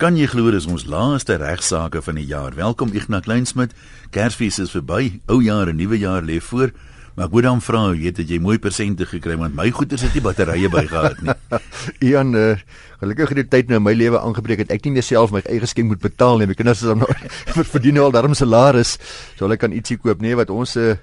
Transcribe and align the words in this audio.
Kan 0.00 0.16
jy 0.16 0.30
glo 0.32 0.48
dis 0.48 0.64
ons 0.64 0.86
laaste 0.88 1.34
regsaake 1.36 2.00
van 2.00 2.16
die 2.16 2.24
jaar? 2.24 2.54
Welkom 2.56 2.94
Ignas 2.96 3.26
Kleinsmid. 3.26 3.74
Kersfees 4.14 4.56
is 4.62 4.70
verby. 4.72 5.18
Ou 5.28 5.42
jaar 5.44 5.68
en 5.68 5.76
nuwe 5.76 5.98
jaar 6.00 6.24
lê 6.24 6.38
voor. 6.40 6.70
Maar 7.12 7.26
ek 7.26 7.34
moet 7.34 7.44
dan 7.44 7.60
vra, 7.60 7.82
weet 7.92 8.22
jy, 8.22 8.24
jy 8.30 8.38
mooi 8.40 8.56
persente 8.56 9.04
gekry 9.10 9.36
want 9.36 9.52
my 9.58 9.66
goeders 9.76 10.06
het 10.06 10.16
nie 10.16 10.22
batterye 10.24 10.70
bygehad 10.72 11.20
nie. 11.20 11.34
Ian, 12.08 12.32
uh, 12.32 12.56
gelukkig 13.02 13.34
het 13.34 13.40
die 13.42 13.46
tyd 13.52 13.68
nou 13.68 13.82
in 13.82 13.84
my 13.90 13.92
lewe 13.92 14.22
aangebreek 14.24 14.62
dat 14.62 14.72
ek 14.78 14.88
nie 14.88 14.94
meer 14.94 15.04
self 15.04 15.34
my 15.36 15.42
eie 15.44 15.60
geskenk 15.60 15.92
moet 15.92 16.00
betaal 16.00 16.40
nie. 16.40 16.48
My 16.48 16.56
kinders 16.56 16.80
is 16.80 16.88
dan 16.88 17.04
nou 17.04 17.10
verdien 17.74 18.00
nou 18.00 18.06
al 18.08 18.16
darm 18.16 18.32
salaris, 18.32 18.94
so 19.34 19.44
hulle 19.44 19.60
kan 19.60 19.76
ietsie 19.76 19.98
koop, 20.00 20.24
nee, 20.24 20.32
wat 20.32 20.48
ons 20.48 20.78
uh, 20.80 20.94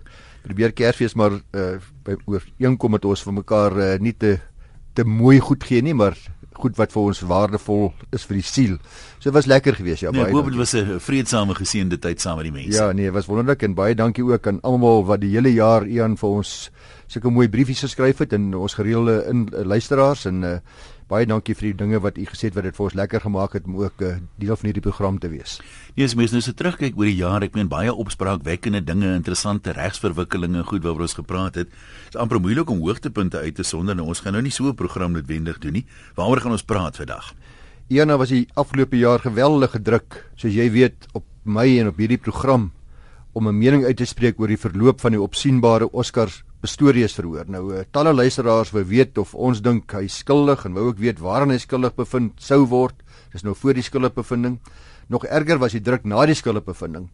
probeer 0.47 0.73
Kersfees 0.73 1.13
maar 1.13 1.37
uh, 1.37 1.69
by 2.01 2.17
ooreenkom 2.25 2.97
met 2.97 3.05
ons 3.05 3.21
vir 3.29 3.37
mekaar 3.43 3.77
uh, 3.77 3.93
nie 4.01 4.17
te 4.17 4.39
te 4.97 5.05
mooi 5.05 5.37
goed 5.37 5.61
gee 5.61 5.85
nie, 5.85 5.93
maar 5.93 6.17
goed 6.57 6.77
wat 6.77 6.91
vir 6.93 7.01
ons 7.01 7.21
waardevol 7.29 7.93
is 8.15 8.25
vir 8.27 8.39
die 8.39 8.45
siel. 8.45 8.75
So 9.17 9.29
dit 9.29 9.37
was 9.37 9.49
lekker 9.49 9.77
geweest, 9.77 10.05
ja, 10.05 10.11
nee, 10.11 10.21
baie. 10.21 10.31
Ek 10.31 10.37
hoop 10.37 10.51
dit 10.51 10.59
was 10.59 10.73
'n 10.75 10.99
vreedsame 10.99 11.55
geseënde 11.55 11.99
tyd 11.99 12.21
saam 12.21 12.37
met 12.37 12.45
die 12.49 12.53
mense. 12.53 12.77
Ja, 12.77 12.91
nee, 12.91 13.11
was 13.11 13.25
wonderlik 13.25 13.63
en 13.63 13.73
baie 13.73 13.95
dankie 13.95 14.23
ook 14.23 14.47
aan 14.47 14.61
almal 14.61 15.05
wat 15.05 15.21
die 15.21 15.31
hele 15.31 15.53
jaar 15.53 15.85
Ian 15.87 16.17
vir 16.17 16.29
ons 16.29 16.71
sulke 17.07 17.29
mooi 17.29 17.47
briefies 17.47 17.81
geskryf 17.85 18.17
het 18.17 18.33
en 18.33 18.53
ons 18.55 18.73
gereelde 18.73 19.25
in 19.29 19.47
uh, 19.53 19.63
luisteraars 19.63 20.25
en 20.25 20.43
uh, 20.43 20.57
baie 21.07 21.23
dankie 21.27 21.55
vir 21.55 21.69
die 21.69 21.77
dinge 21.79 22.01
wat 22.03 22.17
u 22.19 22.25
gesê 22.27 22.49
het 22.49 22.55
wat 22.57 22.65
dit 22.67 22.75
vir 22.75 22.85
ons 22.85 22.95
lekker 22.99 23.23
gemaak 23.23 23.53
het 23.55 23.67
om 23.67 23.77
ook 23.79 24.01
'n 24.01 24.03
uh, 24.03 24.09
eh, 24.11 24.21
deel 24.35 24.55
van 24.55 24.65
hierdie 24.67 24.83
program 24.83 25.19
te 25.19 25.29
wees. 25.29 25.61
Nee, 25.95 26.05
as 26.05 26.15
mens 26.15 26.31
nou 26.31 26.41
so 26.41 26.51
terugkyk 26.51 26.97
oor 26.97 27.05
die 27.05 27.15
jaar, 27.15 27.43
ek 27.43 27.55
meen 27.55 27.67
baie 27.67 27.93
opspraakwekkende 27.93 28.83
dinge, 28.83 29.15
interessante 29.15 29.71
regsverwikkelinge, 29.71 30.63
goed 30.63 30.83
waaroor 30.83 31.01
ons 31.01 31.13
gepraat 31.13 31.55
het. 31.55 31.69
Dit 31.69 32.13
is 32.13 32.19
amper 32.19 32.39
moeilik 32.39 32.69
om 32.69 32.79
hoogtepunte 32.79 33.37
uit 33.37 33.55
te 33.55 33.63
sonder. 33.63 33.95
Nou 33.95 34.07
ons 34.07 34.19
gaan 34.19 34.33
nou 34.33 34.41
nie 34.41 34.51
so 34.51 34.67
'n 34.67 34.75
program 34.75 35.11
noodwendig 35.11 35.59
doen 35.59 35.73
nie. 35.73 35.85
Waaroor 36.15 36.41
gaan 36.41 36.51
ons 36.51 36.63
praat 36.63 36.95
vandag? 36.97 37.33
Eena 37.87 38.17
was 38.17 38.29
die 38.29 38.47
afgelope 38.53 38.97
jaar 38.97 39.19
geweldig 39.19 39.71
gedruk, 39.71 40.29
soos 40.35 40.53
jy 40.53 40.71
weet, 40.71 41.07
op 41.13 41.23
my 41.43 41.79
en 41.79 41.87
op 41.87 41.97
hierdie 41.97 42.17
program 42.17 42.71
om 43.33 43.47
'n 43.47 43.57
mening 43.57 43.85
uit 43.85 43.97
te 43.97 44.05
spreek 44.05 44.39
oor 44.39 44.47
die 44.47 44.57
verloop 44.57 44.99
van 44.99 45.11
die 45.11 45.21
opsienbare 45.21 45.91
Oscars 45.91 46.43
Pistorius 46.61 47.13
verhoor. 47.13 47.45
Nou 47.53 47.63
uh, 47.73 47.83
talle 47.93 48.13
luisteraars 48.15 48.71
wou 48.73 48.83
weet 48.87 49.17
of 49.21 49.35
ons 49.35 49.61
dink 49.61 49.93
hy 49.93 50.07
skuldig 50.09 50.65
en 50.65 50.73
wou 50.73 50.87
ook 50.89 51.01
weet 51.01 51.21
waaraan 51.21 51.53
hy 51.53 51.59
skuldig 51.61 51.93
bevind 51.97 52.41
sou 52.41 52.63
word. 52.71 52.97
Dis 53.33 53.45
nou 53.45 53.53
voor 53.55 53.77
die 53.77 53.85
skuldigbevinding. 53.85 54.57
Nog 55.13 55.27
erger 55.29 55.61
was 55.61 55.75
die 55.77 55.83
druk 55.83 56.07
na 56.09 56.25
die 56.25 56.35
skuldigbevinding 56.37 57.09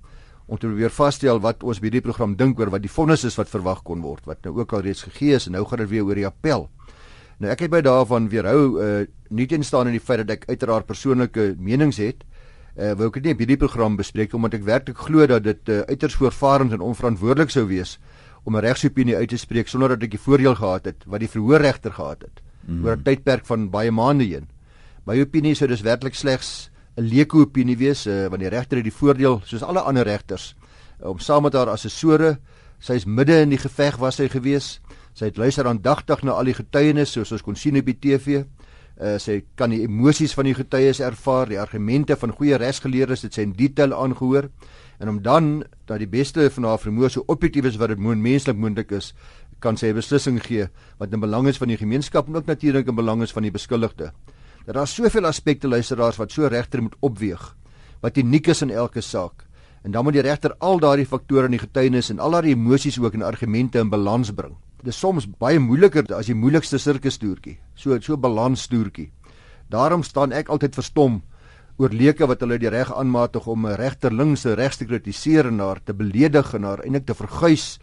om 0.48 0.60
te 0.60 0.68
probeer 0.68 0.92
vasstel 0.92 1.40
wat 1.44 1.64
ons 1.64 1.80
by 1.80 1.88
hierdie 1.88 2.04
program 2.04 2.34
dink 2.40 2.60
oor 2.60 2.72
wat 2.74 2.84
die 2.84 2.92
vonnis 2.92 3.24
is 3.28 3.38
wat 3.40 3.52
verwag 3.52 3.84
kon 3.88 4.02
word 4.04 4.26
wat 4.28 4.42
nou 4.44 4.58
ook 4.58 4.74
al 4.76 4.84
reeds 4.84 5.06
gegee 5.08 5.38
is 5.38 5.48
en 5.48 5.56
nou 5.56 5.64
gaan 5.70 5.84
dit 5.86 5.92
weer 5.94 6.04
oor 6.04 6.20
die 6.20 6.28
appel. 6.28 6.68
Nou 7.40 7.52
ek 7.52 7.64
het 7.66 7.72
by 7.72 7.82
daarvan 7.84 8.30
weerhou 8.32 8.64
uh 8.80 8.94
nie 9.34 9.48
teenstaan 9.50 9.88
in 9.90 9.96
die 9.96 10.04
feit 10.04 10.22
dat 10.22 10.36
ek 10.36 10.44
uiteraard 10.52 10.86
persoonlike 10.86 11.56
menings 11.58 11.98
het. 11.98 12.22
Uh 12.78 12.92
wou 13.00 13.08
ek 13.10 13.22
dit 13.22 13.32
nie 13.32 13.38
by 13.38 13.48
hierdie 13.48 13.62
program 13.64 13.96
bespreek 13.98 14.36
omdat 14.36 14.60
ek 14.60 14.68
werklik 14.68 15.00
glo 15.08 15.26
dat 15.28 15.44
dit 15.48 15.72
uh, 15.74 15.80
uiters 15.90 16.20
voorvarend 16.20 16.76
en 16.76 16.86
onverantwoordelik 16.86 17.50
sou 17.54 17.66
wees 17.70 17.98
om 18.44 18.56
'n 18.56 18.62
regsopinie 18.62 19.16
uit 19.16 19.30
te 19.30 19.38
spreek 19.38 19.68
sonder 19.68 19.90
dat 19.90 20.04
ek 20.04 20.12
die 20.12 20.20
voordeel 20.20 20.56
gehad 20.56 20.86
het 20.86 21.04
wat 21.06 21.20
die 21.20 21.30
verhoorregter 21.30 21.92
gehad 21.92 22.22
het 22.22 22.42
mm. 22.68 22.86
oor 22.86 22.98
'n 22.98 23.04
tydperk 23.04 23.46
van 23.46 23.70
baie 23.70 23.92
maande 23.92 24.24
heen. 24.24 24.48
My 25.06 25.20
opinie 25.20 25.56
sou 25.56 25.68
dus 25.68 25.82
werklik 25.82 26.16
slegs 26.16 26.70
'n 26.98 27.02
leuke 27.02 27.38
opinie 27.38 27.78
wees 27.78 28.06
uh, 28.08 28.28
want 28.28 28.42
die 28.42 28.50
regter 28.50 28.78
het 28.78 28.86
die 28.86 29.00
voordeel 29.00 29.42
soos 29.46 29.64
alle 29.64 29.80
ander 29.80 30.04
regters 30.04 30.56
uh, 31.02 31.10
om 31.10 31.20
saam 31.20 31.44
met 31.44 31.54
haar 31.54 31.70
assessore, 31.70 32.38
sy 32.80 32.94
is 32.94 33.06
midde 33.06 33.42
in 33.42 33.50
die 33.50 33.62
geveg 33.62 33.98
was 33.98 34.16
sy 34.16 34.28
gewees. 34.30 34.82
Sy 35.14 35.26
het 35.26 35.38
luister 35.38 35.68
aandagtig 35.68 36.24
na 36.24 36.32
al 36.32 36.46
die 36.46 36.58
getuienis 36.58 37.12
soos 37.12 37.32
ons 37.32 37.42
kon 37.42 37.56
sien 37.56 37.78
op 37.78 37.86
die 37.86 38.00
TV. 38.00 38.44
Uh, 39.02 39.18
sy 39.18 39.44
kan 39.56 39.70
die 39.70 39.82
emosies 39.88 40.34
van 40.34 40.46
die 40.46 40.54
getuies 40.54 41.00
ervaar, 41.00 41.50
die 41.50 41.60
argumente 41.60 42.16
van 42.16 42.32
goeie 42.32 42.58
regsgeleerdes 42.58 43.24
het 43.24 43.34
sy 43.34 43.42
in 43.42 43.56
detail 43.58 43.94
aangehoor 43.94 44.50
en 45.04 45.10
om 45.10 45.22
dan 45.22 45.64
dat 45.86 46.00
die 46.00 46.08
beste 46.08 46.46
van 46.56 46.64
haar 46.64 46.80
vermoë 46.80 47.10
so 47.12 47.24
objektief 47.28 47.66
is 47.68 47.78
wat 47.82 47.92
dit 47.92 48.00
menslik 48.00 48.56
moontlik 48.56 48.94
is, 48.96 49.12
kan 49.60 49.76
sy 49.78 49.92
'n 49.92 50.00
beslissing 50.00 50.40
gee 50.40 50.68
wat 50.98 51.12
in 51.14 51.20
belang 51.20 51.48
is 51.48 51.58
van 51.58 51.68
die 51.68 51.78
gemeenskap 51.78 52.28
en 52.28 52.36
ook 52.36 52.46
natuurlik 52.46 52.88
in 52.88 52.96
belang 52.96 53.22
is 53.22 53.32
van 53.32 53.44
die 53.44 53.52
beskuldigde. 53.52 54.14
Dat 54.66 54.76
daar 54.76 54.88
soveel 54.88 55.26
aspekte 55.26 55.68
luisteraars 55.68 56.18
wat 56.18 56.32
so 56.32 56.48
regter 56.48 56.82
moet 56.82 56.96
opweeg 57.02 57.56
wat 58.02 58.18
uniek 58.18 58.48
is 58.48 58.62
in 58.62 58.70
elke 58.70 59.02
saak. 59.02 59.46
En 59.84 59.92
dan 59.92 60.04
moet 60.04 60.14
die 60.14 60.22
regter 60.22 60.56
al 60.60 60.80
daardie 60.80 61.06
faktore 61.06 61.46
in 61.46 61.52
die 61.52 61.60
getuienis 61.60 62.10
en 62.10 62.20
al 62.20 62.32
daardie 62.32 62.56
emosies 62.56 63.00
ook 63.00 63.14
in 63.14 63.24
argumente 63.24 63.80
in 63.80 63.90
balans 63.90 64.32
bring. 64.32 64.56
Dit 64.78 64.88
is 64.88 65.00
soms 65.00 65.28
baie 65.40 65.60
moeiliker 65.60 66.16
as 66.16 66.26
die 66.26 66.36
moeilikste 66.36 66.78
sirkustoertjie, 66.78 67.58
so 67.76 68.00
so 68.00 68.14
'n 68.14 68.22
balanstoertjie. 68.22 69.12
Daarom 69.70 70.04
staan 70.04 70.32
ek 70.32 70.50
altyd 70.50 70.76
verstom 70.76 71.24
oor 71.78 71.90
leuke 71.90 72.28
wat 72.30 72.44
hulle 72.46 72.60
die 72.62 72.70
reg 72.70 72.92
aanmatig 72.94 73.48
om 73.48 73.66
'n 73.66 73.76
regter 73.76 74.14
links 74.14 74.46
en 74.46 74.56
regs 74.56 74.78
te 74.78 74.86
kritiseer 74.86 75.48
en 75.48 75.60
haar 75.60 75.80
te 75.84 75.94
beledig 75.94 76.54
en 76.54 76.64
haar 76.64 76.84
eintlik 76.84 77.06
te 77.06 77.14
verguis 77.14 77.80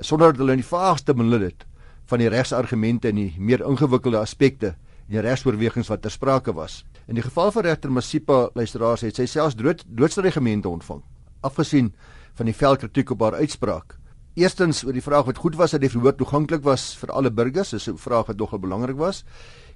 sonder 0.00 0.32
dat 0.32 0.38
hulle 0.38 0.52
in 0.52 0.62
die 0.62 0.76
vaagste 0.76 1.14
benul 1.14 1.40
het 1.40 1.66
van 2.06 2.18
die 2.18 2.28
regsargumente 2.28 3.08
en 3.08 3.16
die 3.16 3.34
meer 3.38 3.64
ingewikkelde 3.66 4.18
aspekte 4.18 4.74
en 5.08 5.12
die 5.16 5.20
regsoorwegings 5.20 5.88
wat 5.88 6.02
ter 6.02 6.10
sprake 6.10 6.52
was. 6.52 6.84
In 7.06 7.14
die 7.14 7.22
geval 7.22 7.50
van 7.52 7.62
regter 7.62 7.90
Masipa 7.90 8.50
luisteraars 8.54 9.02
het 9.02 9.16
sy 9.16 9.26
selfs 9.26 9.56
dood 9.56 9.84
doodstrygemente 9.86 10.68
ontvang. 10.68 11.02
Afgesien 11.42 11.92
van 12.34 12.46
die 12.46 12.54
vel 12.54 12.76
kritiek 12.76 13.10
op 13.10 13.20
haar 13.20 13.34
uitspraak. 13.34 13.98
Eerstens 14.34 14.84
oor 14.84 14.92
die 14.92 15.02
vraag 15.04 15.26
wat 15.26 15.38
goed 15.38 15.56
was 15.56 15.74
dat 15.74 15.80
die 15.80 15.90
verhoor 15.90 16.14
toeganklik 16.16 16.62
was 16.64 16.94
vir 16.96 17.10
alle 17.12 17.30
burgers, 17.30 17.70
dis 17.70 17.88
'n 17.88 17.98
vraag 17.98 18.26
wat 18.26 18.36
nogal 18.36 18.58
belangrik 18.58 18.96
was. 18.96 19.24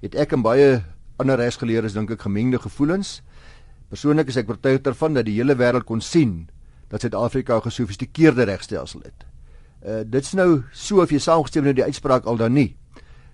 Het 0.01 0.15
ek 0.15 0.33
en 0.33 0.41
baie 0.41 0.83
ander 1.17 1.37
regsgeleerdes 1.37 1.93
dink 1.93 2.11
ek 2.11 2.21
gemengde 2.21 2.59
gevoelens. 2.59 3.21
Persoonlik 3.87 4.27
is 4.27 4.35
ek 4.41 4.49
oortuig 4.51 4.81
daarvan 4.83 5.15
dat 5.15 5.25
die 5.29 5.37
hele 5.37 5.55
wêreld 5.55 5.85
kon 5.87 6.01
sien 6.03 6.49
dat 6.91 7.01
Suid-Afrika 7.01 7.57
'n 7.57 7.67
gesofistikeerde 7.69 8.43
regstelsel 8.43 9.01
het. 9.03 9.25
Uh 9.85 10.03
dit's 10.03 10.33
nou 10.33 10.63
so 10.71 11.01
of 11.01 11.11
jy 11.11 11.19
saamgestem 11.19 11.63
met 11.63 11.75
die 11.75 11.83
uitspraak 11.83 12.25
al 12.25 12.37
dan 12.37 12.53
nie. 12.53 12.75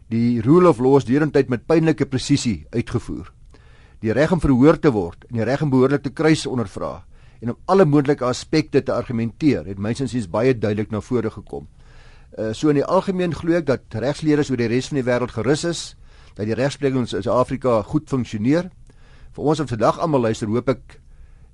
Die 0.10 0.42
rule 0.42 0.70
of 0.70 0.80
law 0.80 0.98
is 0.98 1.06
deurentyd 1.06 1.50
met 1.50 1.66
pynlike 1.66 2.06
presisie 2.06 2.68
uitgevoer. 2.70 3.32
Die 4.00 4.12
reg 4.12 4.32
om 4.32 4.40
verhoor 4.40 4.80
te 4.80 4.92
word 4.92 5.26
en 5.30 5.38
die 5.38 5.44
reg 5.44 5.62
om 5.62 5.70
behoorlik 5.70 6.04
te 6.04 6.10
kruis 6.10 6.46
ondervra 6.46 7.04
en 7.42 7.50
om 7.50 7.58
alle 7.66 7.86
moontlike 7.86 8.26
aspekte 8.26 8.84
te 8.84 8.94
argumenteer 8.94 9.66
het 9.66 9.80
mynsinsies 9.80 10.30
baie 10.30 10.54
duidelik 10.54 10.92
na 10.92 11.02
vore 11.02 11.30
gekom. 11.30 11.68
Uh 12.38 12.54
so 12.54 12.70
in 12.70 12.76
die 12.76 12.86
algemeen 12.86 13.34
glo 13.34 13.54
ek 13.54 13.66
dat 13.66 13.82
regsleerders 13.90 14.52
oor 14.52 14.58
die 14.58 14.68
res 14.68 14.88
van 14.88 15.02
die 15.02 15.10
wêreld 15.10 15.32
gerus 15.32 15.64
is 15.64 15.96
dat 16.36 16.46
die 16.46 16.56
regspreking 16.56 17.00
in 17.00 17.08
Suid-Afrika 17.08 17.82
goed 17.82 18.10
funksioneer 18.10 18.70
vir 19.34 19.44
ons 19.44 19.60
wat 19.60 19.70
vandag 19.70 20.00
almal 20.00 20.28
luister, 20.28 20.48
hoop 20.48 20.70
ek 20.70 21.00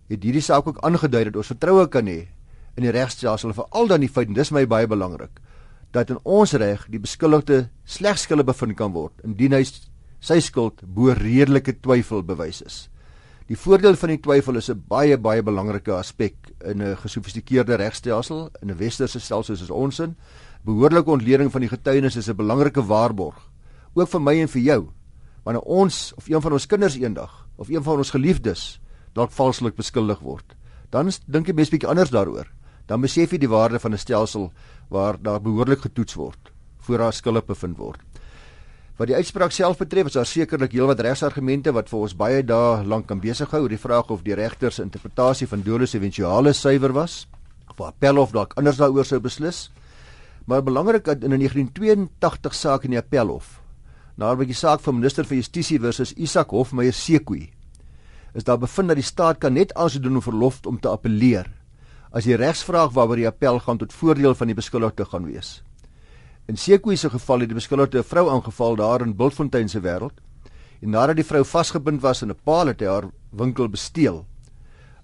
het 0.10 0.24
hierdie 0.26 0.44
saak 0.44 0.68
ook 0.68 0.82
aangedui 0.86 1.30
dat 1.30 1.38
ons 1.40 1.52
vertroue 1.54 1.88
kan 1.88 2.08
hê 2.10 2.28
in 2.78 2.86
die 2.86 2.94
regstelsel 2.96 3.54
vir 3.54 3.68
al 3.76 3.88
dan 3.88 4.02
die 4.02 4.12
feit 4.12 4.30
en 4.32 4.38
dis 4.38 4.52
my 4.56 4.66
baie 4.70 4.88
belangrik 4.88 5.40
dat 5.96 6.12
in 6.14 6.20
ons 6.24 6.54
reg 6.54 6.86
die 6.92 7.02
beskuldigde 7.02 7.68
slegs 7.86 8.28
skuldig 8.28 8.48
bevind 8.50 8.78
kan 8.78 8.94
word 8.94 9.26
indien 9.26 9.56
hy 9.58 9.64
sy 10.20 10.40
skuld 10.44 10.84
bo 10.84 11.14
redelike 11.16 11.80
twyfel 11.80 12.24
bewys 12.26 12.62
is. 12.66 12.80
Die 13.50 13.58
voordeel 13.58 13.96
van 13.98 14.12
die 14.14 14.20
twyfel 14.22 14.60
is 14.60 14.70
'n 14.70 14.84
baie 14.88 15.18
baie 15.18 15.42
belangrike 15.42 15.94
aspek 15.96 16.36
in 16.66 16.82
'n 16.82 16.96
gesofistikeerde 16.98 17.78
regstelsel 17.78 18.50
in 18.62 18.70
'n 18.70 18.78
westerse 18.78 19.20
stelsel 19.20 19.56
soos 19.56 19.72
ons 19.72 20.00
in. 20.00 20.16
Behoorlike 20.66 21.10
ontleding 21.10 21.52
van 21.52 21.62
die 21.62 21.70
getuienis 21.70 22.16
is 22.16 22.30
'n 22.30 22.36
belangrike 22.36 22.82
waarborg 22.82 23.50
ook 23.96 24.08
vir 24.08 24.22
my 24.22 24.40
en 24.42 24.48
vir 24.48 24.62
jou 24.62 24.90
wanneer 25.44 25.64
ons 25.64 26.14
of 26.18 26.28
een 26.30 26.42
van 26.42 26.54
ons 26.54 26.66
kinders 26.66 26.96
eendag 26.96 27.49
of 27.59 27.70
een 27.70 27.84
van 27.84 28.00
ons 28.00 28.14
geliefdes 28.16 28.80
dalk 29.18 29.34
valslik 29.36 29.75
beskuldig 29.75 30.22
word, 30.24 30.56
dan 30.94 31.12
dink 31.28 31.50
jy 31.50 31.56
mens 31.58 31.72
bietjie 31.74 31.90
anders 31.92 32.14
daaroor. 32.14 32.47
Dan 32.88 33.03
besef 33.03 33.34
jy 33.36 33.38
die 33.44 33.52
waarde 33.52 33.80
van 33.80 33.94
'n 33.94 34.02
stelsel 34.02 34.52
waar 34.90 35.20
daar 35.22 35.42
behoorlik 35.42 35.81
getoets 35.81 36.16
word 36.16 36.53
voor 36.80 36.98
daar 36.98 37.14
skuldig 37.14 37.46
bevind 37.46 37.78
word. 37.78 38.00
Wat 38.98 39.08
die 39.08 39.16
uitspraak 39.16 39.52
self 39.52 39.78
betref, 39.78 40.06
is 40.06 40.14
daar 40.14 40.25
sekerlik 40.25 40.72
heelwat 40.72 41.00
regsargumente 41.00 41.72
wat 41.72 41.90
vir 41.90 42.00
ons 42.00 42.16
baie 42.16 42.44
dae 42.44 42.84
lank 42.84 43.08
kan 43.08 43.19
besig 43.19 43.52
hou 43.52 43.62
oor 43.62 43.69
die 43.69 43.78
vraag 43.78 44.09
of 44.09 44.24
die 44.24 44.36
regter 44.36 44.72
se 44.72 44.81
interpretasie 44.81 45.48
van 45.48 45.62
dolus 45.62 45.94
eventuale 45.94 46.54
suiwer 46.54 46.94
was 46.94 47.28
of 47.69 47.80
appelhof 47.81 48.31
dalk 48.31 48.54
anders 48.57 48.78
daaroor 48.78 49.06
sou 49.06 49.19
beslis. 49.19 49.69
Maar 50.45 50.63
belangrik 50.63 51.07
in 51.07 51.31
'n 51.34 51.39
1982 51.39 52.56
saak 52.56 52.84
in 52.84 52.92
die 52.92 53.00
appelhof 53.00 53.59
na 54.19 54.33
'n 54.33 54.38
bietjie 54.38 54.56
saak 54.56 54.81
van 54.83 55.00
minister 55.00 55.24
van 55.24 55.38
Justisie 55.38 55.80
versus 55.80 56.12
Isak 56.13 56.51
Hofmeyer 56.51 56.94
Sekoe 56.94 57.48
is 58.36 58.44
daar 58.44 58.60
bevind 58.60 58.88
dat 58.88 58.98
die 59.00 59.04
staat 59.04 59.39
kan 59.39 59.54
net 59.54 59.74
aansoek 59.74 60.06
om 60.06 60.21
verlof 60.21 60.60
om 60.68 60.80
te 60.80 60.89
appeleer 60.89 61.48
as 62.12 62.25
die 62.25 62.36
regsvraag 62.36 62.92
waaroor 62.94 63.16
die 63.16 63.27
appel 63.27 63.60
gaan 63.60 63.77
tot 63.77 63.94
voordeel 63.94 64.36
van 64.36 64.48
die 64.48 64.56
beskuldigde 64.56 65.06
gaan 65.06 65.25
wees. 65.25 65.63
In 66.48 66.57
Sekoe 66.57 66.95
se 66.95 67.10
geval 67.10 67.39
het 67.39 67.50
die 67.50 67.56
beskuldigde 67.56 68.00
'n 68.00 68.04
vrou 68.04 68.30
aangeval 68.30 68.75
daar 68.75 69.01
in 69.01 69.16
Bultfontein 69.16 69.69
se 69.69 69.80
wêreld 69.80 70.19
en 70.81 70.89
nadat 70.89 71.15
die 71.15 71.25
vrou 71.25 71.44
vasgebind 71.44 72.01
was 72.01 72.22
in 72.22 72.30
'n 72.30 72.39
paal 72.44 72.68
het 72.68 72.81
hy 72.81 72.88
haar 72.88 73.10
winkel 73.31 73.69
besteel. 73.69 74.25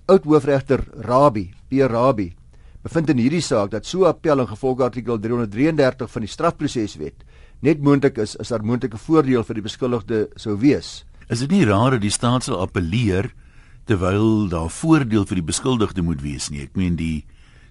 Oud 0.07 0.23
hoofregter 0.23 0.83
Rabie, 0.93 1.53
P 1.69 1.73
Rabie, 1.73 2.35
bevind 2.83 3.09
in 3.09 3.17
hierdie 3.17 3.41
saak 3.41 3.71
dat 3.71 3.85
so 3.85 4.05
appel 4.05 4.39
in 4.39 4.47
gevolg 4.47 4.81
artikel 4.81 5.19
333 5.19 6.11
van 6.11 6.21
die 6.21 6.29
strafproseswet 6.29 7.23
net 7.61 7.81
moontlik 7.81 8.17
is 8.17 8.35
as 8.39 8.49
daar 8.49 8.63
moontlike 8.63 8.97
voordeel 8.97 9.43
vir 9.43 9.55
die 9.55 9.65
beskuldigde 9.65 10.27
sou 10.35 10.57
wees. 10.59 11.05
Is 11.29 11.39
dit 11.39 11.51
nie 11.51 11.65
raar 11.65 11.91
dat 11.91 12.01
die 12.01 12.13
staat 12.13 12.43
sal 12.43 12.61
appeleer 12.61 13.31
terwyl 13.85 14.47
daar 14.49 14.69
voordeel 14.69 15.25
vir 15.29 15.41
die 15.41 15.45
beskuldigde 15.45 16.01
moet 16.01 16.21
wees 16.21 16.49
nie. 16.49 16.65
Ek 16.65 16.77
meen 16.77 16.97
die 16.97 17.25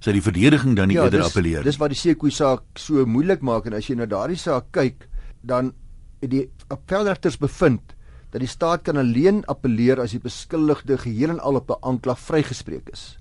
sy 0.04 0.12
die 0.12 0.24
verdediging 0.24 0.76
dan 0.76 0.90
nie 0.90 0.98
ja, 0.98 1.06
eerder 1.06 1.22
dis, 1.22 1.32
appeleer. 1.32 1.64
Dis 1.64 1.80
wat 1.80 1.94
die 1.94 1.98
Sekoe 1.98 2.32
saak 2.34 2.78
so 2.78 3.06
moeilik 3.08 3.42
maak 3.42 3.66
en 3.66 3.76
as 3.78 3.88
jy 3.88 3.96
na 3.98 4.06
daardie 4.06 4.38
saak 4.38 4.68
kyk, 4.76 5.08
dan 5.42 5.72
het 6.20 6.30
die 6.32 6.44
appelregters 6.72 7.38
bevind 7.40 7.94
dat 8.34 8.42
die 8.42 8.50
staat 8.50 8.82
kan 8.84 8.98
alleen 8.98 9.44
appeleer 9.50 10.00
as 10.02 10.12
die 10.12 10.22
beskuldigde 10.22 10.98
geheel 10.98 11.36
en 11.36 11.40
al 11.40 11.60
op 11.60 11.70
'n 11.70 11.82
aanklag 11.82 12.18
vrygespreek 12.18 12.90
is. 12.92 13.18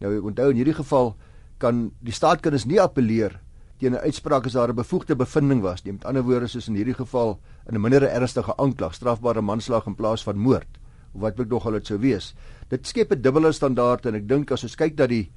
Nou 0.00 0.20
onthou 0.30 0.50
in 0.50 0.56
hierdie 0.56 0.78
geval 0.80 1.16
kan 1.58 1.90
die 2.00 2.12
staat 2.12 2.40
kan 2.40 2.52
dus 2.52 2.66
nie 2.66 2.80
appeleer 2.80 3.40
teen 3.84 3.96
'n 3.96 4.06
uitspraak 4.08 4.46
as 4.46 4.52
daar 4.56 4.72
'n 4.72 4.74
bevoegde 4.74 5.16
bevinding 5.16 5.60
was 5.60 5.82
nie. 5.82 5.92
Met 5.92 6.04
ander 6.04 6.22
woorde 6.22 6.46
soos 6.46 6.68
in 6.68 6.74
hierdie 6.74 6.94
geval 6.94 7.40
in 7.68 7.74
'n 7.74 7.80
minder 7.80 8.02
ernstige 8.02 8.56
aanklag, 8.56 8.94
strafbare 8.94 9.42
manslag 9.42 9.86
in 9.86 9.94
plaas 9.94 10.22
van 10.22 10.36
moord 10.36 10.78
of 11.14 11.20
wat 11.20 11.40
ook 11.40 11.48
nog 11.48 11.66
al 11.66 11.72
dit 11.72 11.86
sou 11.86 11.98
wees. 11.98 12.34
Dit 12.68 12.86
skep 12.86 13.12
'n 13.12 13.20
dubbele 13.20 13.52
standaard 13.52 14.06
en 14.06 14.14
ek 14.14 14.28
dink 14.28 14.50
as 14.50 14.62
ons 14.62 14.74
kyk 14.74 14.96
dat 14.96 15.08
die 15.08 15.30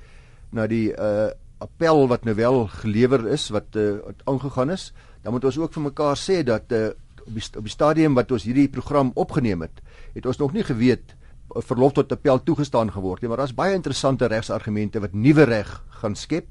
na 0.51 0.67
die 0.67 0.93
uh 0.93 1.29
appel 1.59 2.07
wat 2.07 2.23
nou 2.23 2.35
wel 2.35 2.67
gelewer 2.67 3.27
is 3.27 3.49
wat 3.49 3.75
uh 3.75 3.97
aangegaan 4.23 4.71
is, 4.71 4.93
dan 5.23 5.33
moet 5.33 5.43
ons 5.43 5.57
ook 5.57 5.73
vir 5.73 5.83
mekaar 5.83 6.15
sê 6.15 6.43
dat 6.43 6.71
uh 6.71 6.87
op 7.27 7.33
die 7.33 7.43
op 7.57 7.63
die 7.63 7.71
stadium 7.71 8.13
wat 8.13 8.31
ons 8.31 8.43
hierdie 8.43 8.69
program 8.69 9.11
opgeneem 9.15 9.61
het, 9.61 9.81
het 10.13 10.25
ons 10.25 10.37
nog 10.37 10.53
nie 10.53 10.63
geweet 10.63 11.15
verlof 11.47 11.93
tot 11.93 12.11
appel 12.11 12.43
toegestaan 12.43 12.91
geword 12.91 13.21
nie, 13.21 13.27
maar 13.27 13.37
daar's 13.37 13.55
baie 13.55 13.73
interessante 13.73 14.27
regsargumente 14.27 14.99
wat 14.99 15.13
nuwe 15.13 15.43
reg 15.43 15.83
gaan 15.89 16.15
skep 16.15 16.45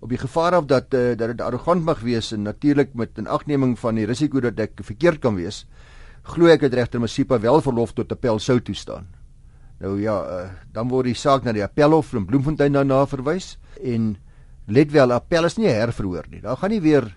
op 0.00 0.08
die 0.08 0.18
gevaar 0.18 0.56
af 0.56 0.64
dat 0.64 0.94
uh, 0.94 1.16
dat 1.16 1.32
dit 1.32 1.40
arrogant 1.40 1.84
mag 1.84 2.00
wees 2.00 2.32
en 2.32 2.42
natuurlik 2.42 2.94
met 2.94 3.18
'n 3.18 3.26
agneming 3.26 3.78
van 3.78 3.94
die 3.94 4.06
risiko 4.06 4.40
dat 4.40 4.58
ek 4.58 4.80
verkeerd 4.82 5.18
kan 5.18 5.34
wees, 5.34 5.66
glo 6.22 6.46
ek 6.46 6.60
dat 6.60 6.74
regter 6.74 7.00
Masipa 7.00 7.40
wel 7.40 7.60
verlof 7.60 7.92
tot 7.92 8.12
appel 8.12 8.38
sou 8.38 8.60
toestaan. 8.60 9.06
Nou 9.80 10.00
ja, 10.00 10.16
uh, 10.24 10.50
dan 10.72 10.88
word 10.88 11.04
die 11.04 11.14
saak 11.14 11.44
na 11.44 11.52
die 11.52 11.64
appelhof 11.64 12.12
in 12.14 12.26
Bloemfontein 12.26 12.72
daarna 12.72 13.06
verwys 13.06 13.58
en 13.82 14.16
let 14.66 14.92
wel, 14.92 15.12
appel 15.12 15.44
is 15.44 15.56
nie 15.56 15.68
herverhoor 15.68 16.26
nie. 16.30 16.40
Daar 16.40 16.56
gaan 16.56 16.70
nie 16.70 16.80
weer 16.80 17.16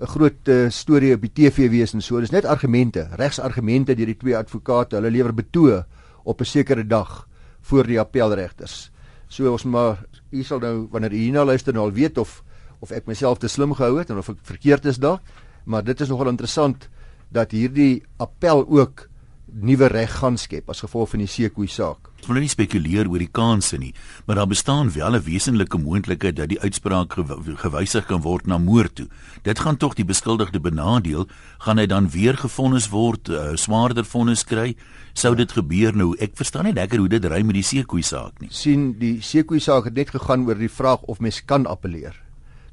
'n 0.00 0.06
groot 0.06 0.48
uh, 0.48 0.68
storie 0.70 1.14
op 1.14 1.22
die 1.24 1.32
TV 1.32 1.70
wees 1.70 1.94
en 1.94 2.02
so. 2.02 2.20
Dis 2.20 2.30
net 2.30 2.44
argumente, 2.44 3.08
regsargumente 3.16 3.94
deur 3.96 4.06
die 4.06 4.16
twee 4.16 4.36
advokate. 4.36 4.96
Hulle 4.96 5.10
lewer 5.10 5.32
betoë 5.32 5.84
op 6.24 6.40
'n 6.40 6.44
sekere 6.44 6.86
dag 6.86 7.28
voor 7.60 7.86
die 7.86 8.00
appelregters. 8.00 8.90
So 9.28 9.50
ons 9.52 9.64
maar 9.64 10.04
u 10.30 10.42
sal 10.42 10.60
nou 10.60 10.88
wanneer 10.90 11.12
u 11.12 11.16
hierna 11.16 11.44
luister 11.44 11.74
nou 11.74 11.86
al 11.88 11.96
weet 11.96 12.18
of 12.18 12.42
of 12.84 12.92
ek 12.92 13.06
myself 13.08 13.38
te 13.40 13.48
slim 13.48 13.72
gehou 13.74 13.96
het 13.98 14.10
en 14.12 14.18
of 14.20 14.28
ek 14.28 14.42
verkeerd 14.44 14.84
is 14.84 14.98
dalk, 15.00 15.22
maar 15.64 15.84
dit 15.84 16.00
is 16.00 16.10
nogal 16.12 16.28
interessant 16.28 16.88
dat 17.32 17.54
hierdie 17.56 18.04
appel 18.22 18.66
ook 18.68 19.06
nuwe 19.46 19.86
reg 19.86 20.10
gaan 20.18 20.36
skep 20.38 20.70
as 20.70 20.82
gevolg 20.82 21.12
van 21.12 21.22
die 21.22 21.30
Sekoe 21.30 21.68
saak. 21.70 22.10
Ek 22.20 22.26
wil 22.26 22.40
nie 22.42 22.50
spekuleer 22.50 23.06
oor 23.06 23.22
die 23.22 23.30
kanse 23.30 23.78
nie, 23.78 23.92
maar 24.26 24.40
daar 24.40 24.50
bestaan 24.50 24.90
wel 24.90 25.14
'n 25.14 25.22
wesenlike 25.22 25.78
moontlikheid 25.78 26.36
dat 26.36 26.48
die 26.48 26.60
uitspraak 26.60 27.14
gewysig 27.62 28.06
kan 28.06 28.22
word 28.22 28.46
na 28.46 28.58
moord 28.58 28.94
toe. 28.94 29.08
Dit 29.42 29.58
gaan 29.58 29.76
tog 29.76 29.94
die 29.94 30.04
beskuldigde 30.04 30.60
benadeel, 30.60 31.28
gaan 31.58 31.78
hy 31.78 31.86
dan 31.86 32.10
weer 32.10 32.36
gefonnis 32.36 32.88
word, 32.88 33.28
uh, 33.28 33.54
swaarder 33.54 34.04
vonnis 34.04 34.44
kry? 34.44 34.76
Sou 35.14 35.34
dit 35.34 35.52
gebeur 35.52 35.96
nou? 35.96 36.16
Ek 36.18 36.36
verstaan 36.36 36.64
nie 36.64 36.74
lekker 36.74 36.98
hoe 36.98 37.08
dit 37.08 37.24
ry 37.24 37.42
met 37.42 37.54
die 37.54 37.62
Sekoe 37.62 38.02
saak 38.02 38.40
nie. 38.40 38.48
sien 38.50 38.98
die 38.98 39.20
Sekoe 39.22 39.60
saak 39.60 39.84
het 39.84 39.94
net 39.94 40.10
gegaan 40.10 40.46
oor 40.46 40.58
die 40.58 40.68
vraag 40.68 41.02
of 41.02 41.20
mens 41.20 41.44
kan 41.44 41.66
appeleer. 41.66 42.25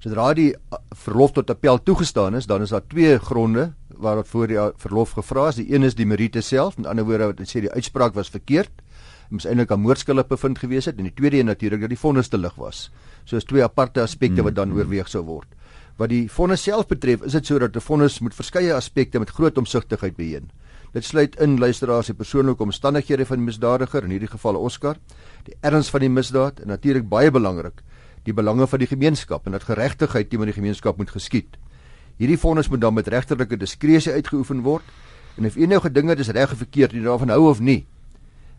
Sodra 0.03 0.33
die 0.35 0.49
uh, 0.51 0.77
verlof 1.05 1.31
tot 1.31 1.51
appel 1.53 1.77
toegestaan 1.79 2.35
is, 2.35 2.47
dan 2.49 2.65
is 2.65 2.73
daar 2.75 2.83
twee 2.91 3.15
gronde 3.23 3.69
waar 4.03 4.19
voor 4.27 4.51
die 4.51 4.59
verlof 4.83 5.13
gevra 5.15 5.47
is. 5.47 5.61
Die 5.61 5.69
een 5.71 5.87
is 5.87 5.95
die 5.95 6.05
meriete 6.05 6.41
self, 6.43 6.75
met 6.77 6.89
ander 6.91 7.07
woorde 7.07 7.29
wat 7.31 7.43
sê 7.47 7.61
die 7.63 7.71
uitspraak 7.71 8.17
was 8.17 8.31
verkeerd. 8.33 8.83
Moes 9.31 9.47
eintlik 9.47 9.71
'n 9.71 9.79
moordskuldig 9.79 10.27
bevind 10.27 10.59
gewees 10.59 10.85
het 10.85 10.97
en 10.99 11.07
die 11.07 11.13
tweede 11.15 11.39
een 11.39 11.45
natuurlik 11.45 11.81
dat 11.81 11.89
die 11.89 11.99
vonnis 11.99 12.27
te 12.27 12.37
lig 12.37 12.55
was. 12.55 12.91
So 13.23 13.37
is 13.37 13.47
twee 13.47 13.63
aparte 13.63 14.01
aspekte 14.01 14.43
wat 14.43 14.55
dan 14.55 14.67
mm, 14.67 14.73
mm. 14.73 14.79
oorweeg 14.79 15.07
sou 15.07 15.23
word. 15.23 15.47
Wat 15.97 16.09
die 16.09 16.27
vonnis 16.29 16.63
self 16.63 16.87
betref, 16.87 17.23
is 17.23 17.31
dit 17.31 17.45
sodat 17.45 17.75
'n 17.75 17.79
vonnis 17.79 18.19
moet 18.19 18.35
verskeie 18.35 18.73
aspekte 18.73 19.19
met 19.19 19.29
groot 19.29 19.57
omsigtigheid 19.57 20.15
beheen. 20.15 20.51
Dit 20.93 21.05
sluit 21.05 21.35
in 21.39 21.59
luisteraars 21.59 22.05
se 22.05 22.13
persoonlike 22.13 22.63
omstandighede 22.63 23.25
van 23.25 23.37
die 23.37 23.45
misdadiger, 23.45 24.03
in 24.03 24.09
hierdie 24.09 24.29
geval 24.29 24.55
Oscar, 24.55 24.97
die 25.43 25.55
erns 25.61 25.89
van 25.89 25.99
die 25.99 26.09
misdaad 26.09 26.59
en 26.59 26.67
natuurlik 26.67 27.09
baie 27.09 27.31
belangrik, 27.31 27.81
die 28.23 28.33
belange 28.33 28.67
van 28.67 28.79
die 28.79 28.87
gemeenskap 28.87 29.45
en 29.45 29.55
dat 29.57 29.67
geregtigheid 29.67 30.29
teenoor 30.29 30.51
die 30.51 30.57
gemeenskap 30.57 30.97
moet 30.97 31.11
geskied. 31.11 31.57
Hierdie 32.17 32.37
vonnis 32.39 32.69
moet 32.69 32.81
dan 32.81 32.93
met 32.93 33.07
regterlike 33.07 33.57
diskresie 33.57 34.13
uitgeoefen 34.13 34.61
word. 34.63 34.85
En 35.37 35.45
of 35.49 35.55
enige 35.57 35.91
dinge 35.91 36.15
dis 36.15 36.29
reg 36.29 36.51
of 36.51 36.57
verkeerd, 36.61 36.93
nie 36.93 37.01
daarvan 37.03 37.33
hou 37.33 37.47
of 37.49 37.59
nie, 37.59 37.85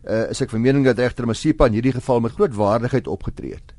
uh, 0.04 0.26
is 0.30 0.40
ek 0.42 0.50
van 0.50 0.62
mening 0.64 0.84
dat 0.84 0.98
regter 0.98 1.26
Masipa 1.26 1.68
in 1.70 1.78
hierdie 1.78 1.94
geval 1.94 2.20
met 2.24 2.34
groot 2.34 2.54
waardigheid 2.54 3.08
opgetree 3.08 3.54
het. 3.54 3.74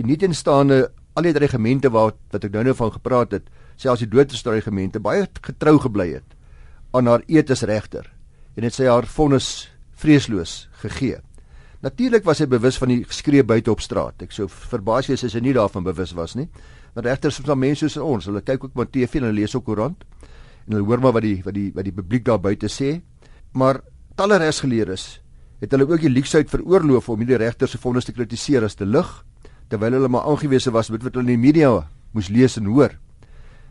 En 0.00 0.08
nie 0.08 0.16
tenstaande 0.16 0.88
al 1.18 1.26
die 1.26 1.34
regimente 1.36 1.90
wat 1.92 2.16
wat 2.32 2.46
ek 2.46 2.54
nou 2.54 2.64
nou 2.70 2.76
van 2.78 2.92
gepraat 2.94 3.34
het, 3.36 3.50
selfs 3.76 4.04
die 4.04 4.10
doodstrafregimente 4.10 5.02
baie 5.02 5.26
getrou 5.42 5.78
gebly 5.82 6.14
het 6.14 6.36
aan 6.96 7.06
haar 7.06 7.22
eed 7.28 7.50
as 7.50 7.62
regter 7.68 8.08
en 8.56 8.66
het 8.66 8.74
sy 8.74 8.88
haar 8.88 9.06
vonnis 9.06 9.70
vreesloos 10.00 10.68
gegee. 10.82 11.20
Natuurlik 11.80 12.26
was 12.28 12.42
hy 12.42 12.46
bewus 12.50 12.76
van 12.76 12.90
die 12.92 12.98
skree 13.08 13.44
buite 13.46 13.72
op 13.72 13.80
straat. 13.80 14.20
Ek 14.20 14.34
sou 14.36 14.44
verbaas 14.52 15.08
wees 15.08 15.22
as 15.24 15.32
hy 15.36 15.40
nie 15.40 15.54
daarvan 15.56 15.86
bewus 15.86 16.12
was 16.12 16.34
nie. 16.36 16.44
Maar 16.92 17.06
regters 17.08 17.38
is 17.40 17.46
dan 17.48 17.58
mense 17.60 17.88
soos 17.88 18.04
ons. 18.04 18.26
Hulle 18.28 18.42
kyk 18.44 18.66
ook 18.66 18.74
maar 18.76 18.90
TV 18.92 19.16
en 19.20 19.30
hulle 19.30 19.40
lees 19.40 19.54
ook 19.56 19.64
koerant. 19.64 20.04
En 20.66 20.76
hulle 20.76 20.84
hoor 20.84 21.00
maar 21.00 21.16
wat 21.16 21.24
die 21.24 21.38
wat 21.46 21.56
die 21.56 21.70
wat 21.72 21.88
die 21.88 21.94
publiek 21.96 22.26
daar 22.26 22.40
buite 22.42 22.68
sê. 22.68 22.98
Maar 23.56 23.80
talle 24.20 24.36
regsgeleerdes 24.42 25.06
het 25.60 25.72
hulle 25.72 25.86
ook 25.88 26.04
die 26.04 26.12
leksheid 26.12 26.52
veroorloof 26.52 27.08
om 27.08 27.24
hierdie 27.24 27.40
regters 27.40 27.72
se 27.72 27.80
vonnis 27.80 28.04
te 28.08 28.12
kritiseer 28.16 28.64
as 28.64 28.76
te 28.76 28.84
lig 28.88 29.08
terwyl 29.70 29.94
hulle 29.96 30.08
maar 30.08 30.28
aangewese 30.28 30.72
was 30.74 30.90
met 30.90 31.04
wat 31.04 31.14
hulle 31.14 31.30
in 31.30 31.36
die 31.36 31.44
media 31.48 31.70
moes 32.12 32.28
lees 32.28 32.58
en 32.60 32.68
hoor. 32.68 32.92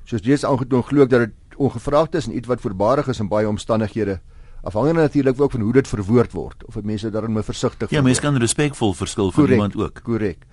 Soos 0.09 0.23
dis 0.25 0.45
aangetoon 0.47 0.85
glo 0.87 1.05
ek 1.05 1.13
dat 1.13 1.27
dit 1.27 1.57
ongevraagd 1.59 2.15
is 2.15 2.29
en 2.29 2.37
iets 2.37 2.49
wat 2.49 2.61
voorbarig 2.63 3.09
is 3.11 3.19
in 3.21 3.29
baie 3.29 3.49
omstandighede 3.49 4.17
afhangende 4.63 5.01
natuurlik 5.01 5.41
ook 5.41 5.51
van 5.51 5.61
hoe 5.61 5.73
dit 5.73 5.87
verwoord 5.87 6.31
word 6.31 6.65
of 6.65 6.81
mense 6.83 7.09
daarin 7.09 7.43
versigtig 7.43 7.89
Ja, 7.89 8.01
mense 8.01 8.21
kan 8.21 8.37
respekvol 8.37 8.93
verskil 8.93 9.31
van 9.31 9.49
iemand 9.49 9.75
ook. 9.75 9.99
Korrek. 10.03 10.45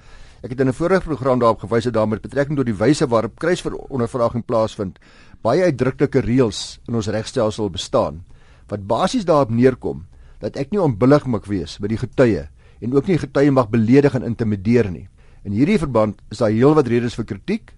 Ek 0.43 0.51
het 0.51 0.61
in 0.61 0.69
'n 0.69 0.73
vorige 0.73 1.01
program 1.01 1.39
daarop 1.39 1.61
gewys 1.61 1.85
dat 1.85 1.93
daar 1.93 2.09
met 2.09 2.21
betrekking 2.21 2.57
tot 2.57 2.67
die 2.67 2.75
wyse 2.75 3.07
waarop 3.07 3.39
kruisverondervraging 3.39 4.45
plaasvind, 4.45 4.99
baie 5.43 5.63
uitdruklike 5.63 6.21
reëls 6.21 6.79
in 6.87 6.95
ons 6.95 7.09
regstelsel 7.09 7.71
bestaan 7.71 8.25
wat 8.69 8.87
basies 8.87 9.25
daarop 9.25 9.51
neerkom 9.51 10.07
dat 10.39 10.57
ek 10.57 10.71
nie 10.71 10.81
onbillig 10.83 11.27
mag 11.27 11.47
wees 11.47 11.79
by 11.79 11.89
die 11.89 12.01
getuie 12.01 12.49
en 12.81 12.95
ook 12.95 13.07
nie 13.07 13.19
getuie 13.19 13.51
mag 13.51 13.69
beledig 13.69 14.15
en 14.15 14.23
intimideer 14.23 14.91
nie. 14.91 15.09
In 15.45 15.53
hierdie 15.53 15.79
verband 15.79 16.21
is 16.31 16.39
daar 16.39 16.51
heelwat 16.51 16.87
redes 16.87 17.15
vir 17.15 17.25
kritiek 17.25 17.73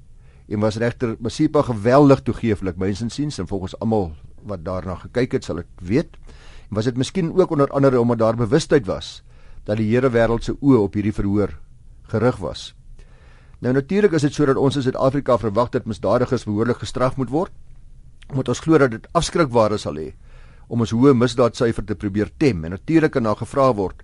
en 0.48 0.60
was 0.60 0.76
regter 0.76 1.16
Masipa 1.20 1.62
geweldig 1.62 2.22
toegeeflik 2.22 2.76
mynsinsiens 2.76 3.38
en 3.38 3.46
volgens 3.46 3.78
almal 3.78 4.12
wat 4.48 4.64
daarna 4.64 4.96
gekyk 5.04 5.38
het, 5.38 5.44
sal 5.44 5.62
dit 5.62 5.84
weet. 5.84 6.16
En 6.68 6.76
was 6.76 6.88
dit 6.88 6.96
miskien 6.96 7.32
ook 7.36 7.50
onder 7.50 7.70
andere 7.70 8.00
omdat 8.00 8.18
daar 8.18 8.36
bewustheid 8.36 8.86
was 8.86 9.22
dat 9.64 9.76
die 9.76 9.90
Here 9.92 10.08
wêreld 10.10 10.44
se 10.44 10.56
oë 10.60 10.80
op 10.80 10.94
hierdie 10.96 11.12
verhoor 11.12 11.52
gerig 12.08 12.36
was. 12.40 12.72
Nou 13.60 13.74
natuurlik 13.74 14.12
is 14.16 14.22
dit 14.22 14.34
sodat 14.34 14.56
ons 14.56 14.76
in 14.76 14.82
Suid-Afrika 14.82 15.36
verwag 15.38 15.72
dat 15.74 15.84
misdadigers 15.84 16.46
behoorlik 16.46 16.78
gestraf 16.78 17.16
moet 17.16 17.30
word. 17.30 17.52
Moet 18.32 18.48
ons 18.48 18.60
glo 18.64 18.78
dat 18.78 18.90
dit 18.90 19.08
afskrikwaarde 19.12 19.78
sal 19.78 19.98
hê 20.00 20.12
om 20.68 20.84
ons 20.84 20.92
hoë 20.92 21.14
misdaadsyfer 21.16 21.84
te 21.88 21.96
probeer 21.96 22.28
tem 22.36 22.64
en 22.64 22.74
natuurlik 22.76 23.14
kan 23.16 23.24
daar 23.24 23.38
gevra 23.40 23.70
word 23.74 24.02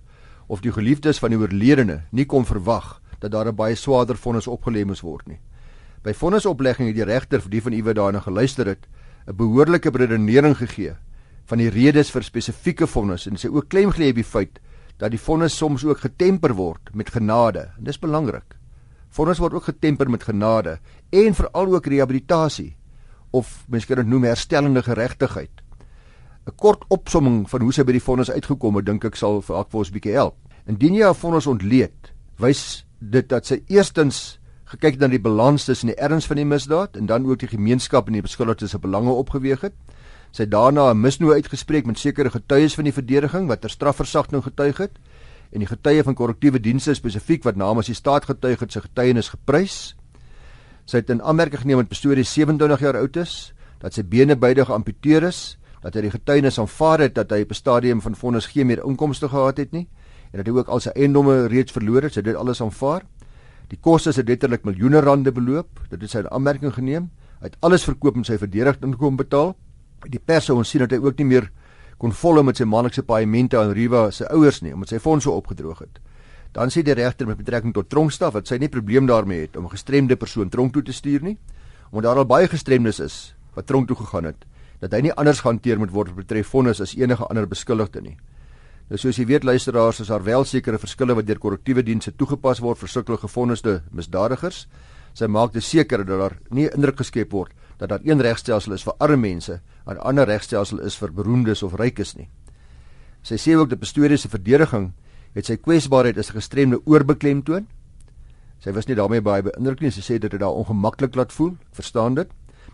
of 0.49 0.63
die 0.65 0.73
geliefdes 0.73 1.21
van 1.21 1.33
die 1.33 1.37
oorledene 1.37 1.99
nie 2.11 2.25
kon 2.25 2.45
verwag 2.45 2.99
dat 3.21 3.31
daar 3.31 3.47
'n 3.47 3.55
baie 3.55 3.75
swaarder 3.75 4.17
vonnis 4.17 4.47
opgelê 4.47 4.85
moes 4.85 5.01
word 5.01 5.27
nie. 5.27 5.39
By 6.03 6.13
vonnisoplegging 6.13 6.87
het 6.87 6.95
die 6.95 7.05
regter 7.05 7.41
vir 7.41 7.51
die 7.51 7.61
van 7.61 7.73
u 7.73 7.83
wat 7.83 7.95
daarna 7.95 8.19
geluister 8.19 8.65
het, 8.65 8.87
'n 9.27 9.35
behoorlike 9.35 9.89
redenering 9.89 10.55
gegee 10.57 10.95
van 11.45 11.57
die 11.57 11.69
redes 11.69 12.11
vir 12.11 12.23
spesifieke 12.23 12.87
vonnis 12.87 13.27
en 13.27 13.37
sy 13.37 13.47
ook 13.47 13.69
klem 13.69 13.91
gelê 13.91 14.09
op 14.09 14.15
die 14.15 14.23
feit 14.23 14.59
dat 14.97 15.11
die 15.11 15.19
vonnis 15.19 15.57
soms 15.57 15.83
ook 15.83 15.99
getemper 15.99 16.53
word 16.53 16.93
met 16.93 17.09
genade. 17.09 17.71
En 17.77 17.83
dis 17.83 17.99
belangrik. 17.99 18.55
Vonnis 19.09 19.39
word 19.39 19.53
ook 19.53 19.63
getemper 19.63 20.09
met 20.09 20.23
genade 20.23 20.79
en 21.11 21.35
veral 21.35 21.73
ook 21.73 21.87
rehabilitasie 21.87 22.75
of 23.31 23.65
mens 23.67 23.85
kan 23.85 23.97
dit 23.97 24.07
noem 24.07 24.23
herstellende 24.23 24.83
geregtigheid. 24.83 25.51
'n 26.45 26.55
Kort 26.55 26.85
opsomming 26.89 27.49
van 27.49 27.61
hoe 27.61 27.73
sy 27.73 27.83
by 27.83 27.91
die 27.91 28.03
vonnis 28.03 28.29
uitgekom 28.31 28.75
het, 28.75 28.85
dink 28.85 29.05
ek 29.05 29.15
sal 29.15 29.41
vir 29.41 29.59
ek 29.59 29.71
vir 29.71 29.79
ons 29.79 29.91
bietjie 29.91 30.13
help. 30.13 30.35
Indien 30.67 30.93
jy 30.93 31.09
'n 31.09 31.13
vonnis 31.13 31.47
ontleed, 31.47 32.13
wys 32.37 32.85
dit 32.99 33.27
dat 33.27 33.45
sy 33.45 33.63
eerstens 33.67 34.39
gekyk 34.75 34.99
na 34.99 35.07
die 35.11 35.21
balans 35.21 35.65
tussen 35.65 35.91
die 35.91 35.97
erns 35.97 36.27
van 36.27 36.39
die 36.39 36.47
misdaad 36.47 36.97
en 36.99 37.07
dan 37.09 37.25
ook 37.25 37.39
die 37.39 37.51
gemeenskap 37.51 38.07
en 38.07 38.17
die 38.17 38.23
beskuldigdes 38.25 38.75
se 38.75 38.79
belange 38.79 39.11
opgeweeg 39.11 39.63
het. 39.65 39.75
Sy 40.31 40.43
het 40.43 40.51
daarna 40.51 40.91
'n 40.91 41.01
misnoë 41.01 41.39
uitgespreek 41.39 41.85
met 41.85 41.99
sekere 41.99 42.29
getuies 42.29 42.75
van 42.75 42.83
die 42.83 42.93
verdediging 42.93 43.47
wat 43.47 43.61
ter 43.61 43.69
strafversagting 43.69 44.43
getuig 44.43 44.77
het 44.77 44.99
en 45.51 45.59
die 45.59 45.67
getuie 45.67 46.03
van 46.03 46.15
korrektiewe 46.15 46.59
dienste 46.59 46.93
spesifiek 46.93 47.43
wat 47.43 47.55
namens 47.55 47.87
die 47.87 47.95
staat 47.95 48.25
getuig 48.25 48.59
het, 48.59 48.71
sy 48.71 48.79
getuienis 48.79 49.29
geprys. 49.29 49.95
Sy 50.85 50.97
het 50.97 51.09
in 51.09 51.21
aanmerking 51.21 51.61
geneem 51.61 51.77
dat 51.77 51.87
Pastorie 51.87 52.23
27 52.23 52.79
jaar 52.79 52.97
oud 52.97 53.15
is, 53.17 53.53
dat 53.79 53.93
sy 53.93 54.03
bene 54.03 54.35
beide 54.35 54.65
geamputeer 54.65 55.23
is, 55.23 55.57
dat 55.81 55.93
hy 55.93 56.01
die 56.01 56.11
getuienis 56.11 56.59
aanvaar 56.59 56.99
het 56.99 57.15
dat 57.15 57.31
hy 57.31 57.41
op 57.41 57.51
'n 57.51 57.53
stadium 57.53 58.01
van 58.01 58.15
vonnis 58.15 58.45
geen 58.45 58.67
meer 58.67 58.83
inkomste 58.83 59.29
gehad 59.29 59.57
het 59.57 59.71
nie 59.71 59.87
en 60.31 60.43
dat 60.43 60.47
hy 60.47 60.59
ook 60.59 60.67
al 60.67 60.79
sy 60.79 60.89
eiendomme 60.89 61.47
reeds 61.47 61.71
verloor 61.71 62.01
het, 62.01 62.13
sy 62.13 62.19
het 62.19 62.25
dit 62.25 62.35
alles 62.35 62.61
aanvaar. 62.61 63.05
Die 63.69 63.77
koste 63.81 64.09
is 64.09 64.17
letterlik 64.17 64.65
miljoene 64.65 65.01
rande 65.01 65.31
beloop. 65.31 65.81
Dit 65.89 66.09
sy 66.09 66.19
in 66.19 66.31
aanmerking 66.31 66.73
geneem. 66.73 67.09
Hy 67.39 67.49
het 67.49 67.57
alles 67.61 67.83
verkoop 67.83 68.15
en 68.15 68.23
sy 68.23 68.37
verdediging 68.37 68.95
kom 68.97 69.17
betaal. 69.17 69.55
Die 70.05 70.19
pers 70.19 70.45
sou 70.45 70.57
ons 70.57 70.69
sien 70.69 70.83
dat 70.85 70.91
hy 70.91 70.99
ook 71.01 71.17
nie 71.17 71.25
meer 71.25 71.49
kon 71.97 72.11
volhou 72.11 72.43
met 72.43 72.59
sy 72.59 72.67
maandelikse 72.67 73.05
paemente 73.07 73.57
aan 73.57 73.71
Riva 73.73 74.09
se 74.11 74.27
ouers 74.29 74.61
nie, 74.61 74.73
omdat 74.75 74.91
sy 74.93 74.99
fondse 74.99 75.31
opgedroog 75.31 75.79
het. 75.85 76.01
Dan 76.55 76.71
sê 76.71 76.83
die 76.83 76.95
regter 76.95 77.27
met 77.27 77.39
betrekking 77.39 77.73
tot 77.75 77.89
tronkstraf 77.91 78.35
dat 78.35 78.47
sy 78.47 78.59
nie 78.59 78.69
probleem 78.71 79.07
daarmee 79.07 79.47
het 79.47 79.57
om 79.57 79.65
'n 79.65 79.75
gestremde 79.75 80.15
persoon 80.15 80.49
tronk 80.49 80.73
toe 80.73 80.83
te 80.83 80.93
stuur 80.93 81.23
nie, 81.23 81.37
omdat 81.91 82.03
daar 82.03 82.17
al 82.17 82.25
baie 82.25 82.47
gestremdes 82.47 82.99
is 82.99 83.35
wat 83.55 83.67
tronk 83.67 83.87
toe 83.87 83.95
gegaan 83.95 84.25
het, 84.25 84.45
dat 84.79 84.91
hy 84.91 85.01
nie 85.01 85.13
anders 85.13 85.39
gehanteer 85.39 85.79
moet 85.79 85.91
word 85.91 86.15
betref 86.15 86.47
vonnis 86.47 86.81
as 86.81 86.95
enige 86.95 87.23
ander 87.27 87.47
beskuldigde 87.47 88.01
nie. 88.01 88.17
Nou 88.85 88.99
soos 89.01 89.17
jy 89.17 89.25
weet 89.25 89.43
luisteraars, 89.43 89.99
is 90.03 90.11
daar 90.13 90.23
wel 90.23 90.43
sekere 90.45 90.77
verskille 90.77 91.15
wat 91.17 91.25
deur 91.25 91.39
korrektiewe 91.41 91.81
dienste 91.83 92.11
toegepas 92.13 92.59
word 92.61 92.77
vir 92.77 92.91
sulke 92.91 93.17
gevonniste 93.17 93.79
misdadigers. 93.91 94.67
Sy 95.17 95.25
maak 95.25 95.55
dit 95.55 95.63
seker 95.63 96.03
dat 96.05 96.19
daar 96.19 96.35
nie 96.53 96.67
indruk 96.69 96.99
geskep 97.01 97.31
word 97.33 97.53
dat 97.79 97.89
daar 97.89 98.03
een 98.03 98.21
regstelsel 98.21 98.71
is 98.71 98.85
vir 98.87 98.93
arme 99.03 99.17
mense 99.17 99.59
en 99.85 99.95
'n 99.95 99.99
ander 99.99 100.25
regstelsel 100.25 100.79
is 100.79 100.95
vir 100.95 101.11
beroemdes 101.11 101.63
of 101.63 101.73
rykes 101.73 102.15
nie. 102.15 102.29
Sy 103.23 103.35
sê 103.35 103.55
ook 103.57 103.69
dat 103.69 103.79
bestuurders 103.79 104.21
se 104.21 104.29
verdediging 104.29 104.93
het 105.33 105.45
sy 105.45 105.57
kwesbaarheid 105.57 106.17
as 106.17 106.29
'n 106.29 106.39
gestremde 106.39 106.79
oorbeklemtoon. 106.85 107.67
Sy 108.59 108.71
was 108.71 108.87
nie 108.87 108.95
daarmee 108.95 109.21
baie 109.21 109.43
beïndruk 109.43 109.81
nie. 109.81 109.91
Sy 109.91 110.01
sê 110.01 110.19
dit 110.19 110.31
het 110.31 110.41
haar 110.41 110.53
ongemaklik 110.53 111.15
laat 111.15 111.33
voel. 111.33 111.57
Verstaan 111.71 112.15
dit? 112.15 112.27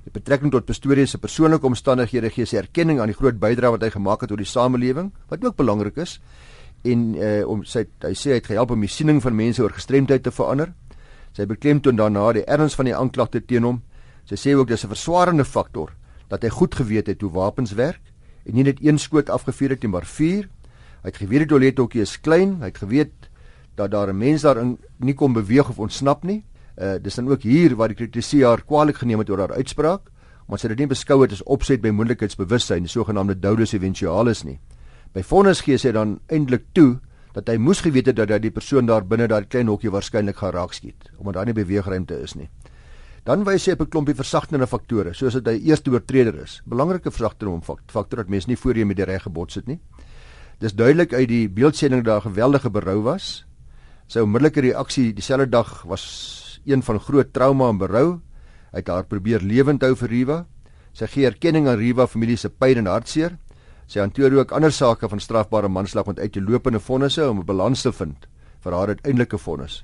Met 0.04 0.14
betrekking 0.14 0.52
tot 0.52 0.66
Pastorius 0.66 1.12
se 1.14 1.20
persoonlike 1.22 1.68
omstandighede 1.68 2.32
gee 2.34 2.48
sy 2.50 2.58
erkenning 2.58 3.00
aan 3.00 3.12
die 3.12 3.18
groot 3.18 3.38
bydrae 3.38 3.76
wat 3.76 3.84
hy 3.86 3.92
gemaak 3.94 4.24
het 4.24 4.32
tot 4.34 4.42
die 4.42 4.50
samelewing, 4.50 5.12
wat 5.30 5.44
ook 5.46 5.60
belangrik 5.60 6.00
is. 6.02 6.18
En 6.82 7.12
uh 7.14 7.44
om 7.46 7.62
sy 7.68 7.86
hy 8.02 8.14
sê 8.18 8.34
hy 8.34 8.40
het 8.40 8.50
gehelp 8.50 8.74
om 8.74 8.82
die 8.82 8.90
siening 8.90 9.22
van 9.22 9.38
mense 9.38 9.62
oor 9.62 9.74
gestremdheid 9.76 10.24
te 10.26 10.34
verander. 10.34 10.74
Sy 11.38 11.46
beklemtoon 11.46 12.00
daarna 12.00 12.32
die 12.34 12.46
erns 12.50 12.76
van 12.76 12.90
die 12.90 12.96
aanklagte 12.98 13.44
teen 13.46 13.68
hom. 13.68 13.82
Sy 14.26 14.40
sê 14.40 14.56
ook 14.58 14.68
dis 14.68 14.84
'n 14.84 14.90
verswaarende 14.90 15.46
faktor 15.46 15.94
dat 16.30 16.42
hy 16.44 16.50
goed 16.50 16.76
geweet 16.76 17.08
het 17.08 17.22
hoe 17.22 17.32
wapens 17.32 17.74
werk 17.74 18.02
en 18.46 18.56
nie 18.56 18.64
net 18.64 18.82
een 18.82 18.98
skoot 18.98 19.30
afgevuur 19.30 19.70
het 19.70 19.84
nie, 19.84 19.92
maar 19.92 20.06
vier. 20.06 20.50
Hy 21.04 21.10
het 21.10 21.18
geweet 21.18 21.40
die 21.40 21.48
toilethokkie 21.48 22.02
is 22.02 22.18
klein, 22.18 22.60
hy 22.62 22.66
het 22.66 22.78
geweet 22.78 23.30
dat 23.76 23.92
daar 23.92 24.10
'n 24.10 24.18
mens 24.18 24.42
daarin 24.42 24.78
nie 24.98 25.14
kon 25.14 25.34
beweeg 25.34 25.70
of 25.70 25.80
ontsnap 25.80 26.24
nie. 26.24 26.44
Uh 26.82 26.98
dis 26.98 27.16
dan 27.16 27.30
ook 27.30 27.44
hier 27.46 27.76
waar 27.78 27.92
die 27.94 28.00
kritisie 28.00 28.46
haar 28.46 28.64
kwaliek 28.66 28.98
geneem 28.98 29.22
het 29.22 29.30
oor 29.30 29.44
haar 29.44 29.54
uitspraak, 29.54 30.10
maar 30.48 30.58
sy 30.58 30.68
het 30.68 30.78
dit 30.78 30.88
nie 30.88 30.94
beskou 30.96 31.22
het 31.22 31.36
as 31.36 31.44
opset 31.46 31.82
by 31.82 31.92
moontlikheidsbewussyn, 31.94 32.88
die 32.88 32.92
sogenaamde 32.92 33.38
dolus 33.40 33.76
eventualis 33.78 34.44
nie. 34.44 34.58
By 35.14 35.22
vonnis 35.22 35.62
gee 35.62 35.78
sy 35.78 35.92
dan 35.94 36.20
eintlik 36.32 36.72
toe 36.74 36.98
dat 37.36 37.48
hy 37.48 37.58
moes 37.62 37.84
geweet 37.86 38.10
het 38.10 38.18
dat 38.18 38.32
hy 38.34 38.40
die 38.44 38.52
persoon 38.52 38.90
daar 38.90 39.06
binne 39.08 39.28
daai 39.30 39.46
klein 39.46 39.70
hokkie 39.72 39.92
waarskynlik 39.94 40.42
gaan 40.42 40.56
raak 40.56 40.74
skiet, 40.74 41.12
omdat 41.20 41.38
daar 41.38 41.52
nie 41.52 41.56
beweegruimte 41.56 42.18
is 42.24 42.36
nie. 42.36 42.50
Dan 43.24 43.46
wys 43.46 43.68
hy 43.68 43.78
op 43.78 43.82
'n 43.82 43.90
klompie 43.90 44.16
versagtende 44.16 44.68
faktore, 44.68 45.14
soos 45.14 45.34
dat 45.34 45.46
hy 45.46 45.62
eerste 45.70 45.92
oortreder 45.92 46.42
is. 46.42 46.62
Belangrike 46.66 47.12
versagtende 47.12 47.62
faktore 47.88 48.24
dat 48.24 48.30
mense 48.30 48.50
nie 48.50 48.58
voor 48.58 48.76
jy 48.76 48.86
met 48.86 48.98
die 48.98 49.06
reg 49.06 49.24
gebots 49.24 49.56
het 49.56 49.68
nie. 49.68 49.80
Dis 50.60 50.74
duidelik 50.74 51.14
uit 51.14 51.28
die 51.28 51.50
beeldsending 51.50 52.04
daar 52.04 52.22
geweldige 52.22 52.70
berou 52.70 53.02
was. 53.02 53.46
Sy 54.08 54.20
onmiddellike 54.20 54.62
reaksie 54.62 55.14
dieselfde 55.14 55.50
dag 55.50 55.84
was 55.84 56.41
een 56.66 56.84
van 56.84 57.00
groot 57.00 57.34
trauma 57.34 57.70
en 57.70 57.78
berou. 57.78 58.20
Hy 58.72 58.80
het 58.80 58.88
haar 58.88 59.06
probeer 59.06 59.42
lewend 59.42 59.82
hou 59.82 59.96
vir 59.96 60.10
Riva. 60.10 60.46
Sy 60.94 61.08
gee 61.08 61.26
erkenning 61.26 61.68
aan 61.68 61.80
Riva 61.80 62.08
familie 62.08 62.38
se 62.38 62.50
pyn 62.50 62.78
en 62.78 62.88
hartseer. 62.88 63.38
Sy 63.88 64.00
hanteer 64.00 64.34
ook 64.38 64.52
ander 64.56 64.72
sake 64.72 65.10
van 65.10 65.20
strafbare 65.20 65.68
manslag 65.68 66.06
met 66.08 66.20
uitlopende 66.20 66.80
vonnisse 66.80 67.30
om 67.30 67.40
'n 67.40 67.46
balans 67.46 67.82
te 67.82 67.92
vind 67.92 68.28
vir 68.64 68.74
haar 68.74 68.88
uiteindelike 68.88 69.38
vonnis. 69.38 69.84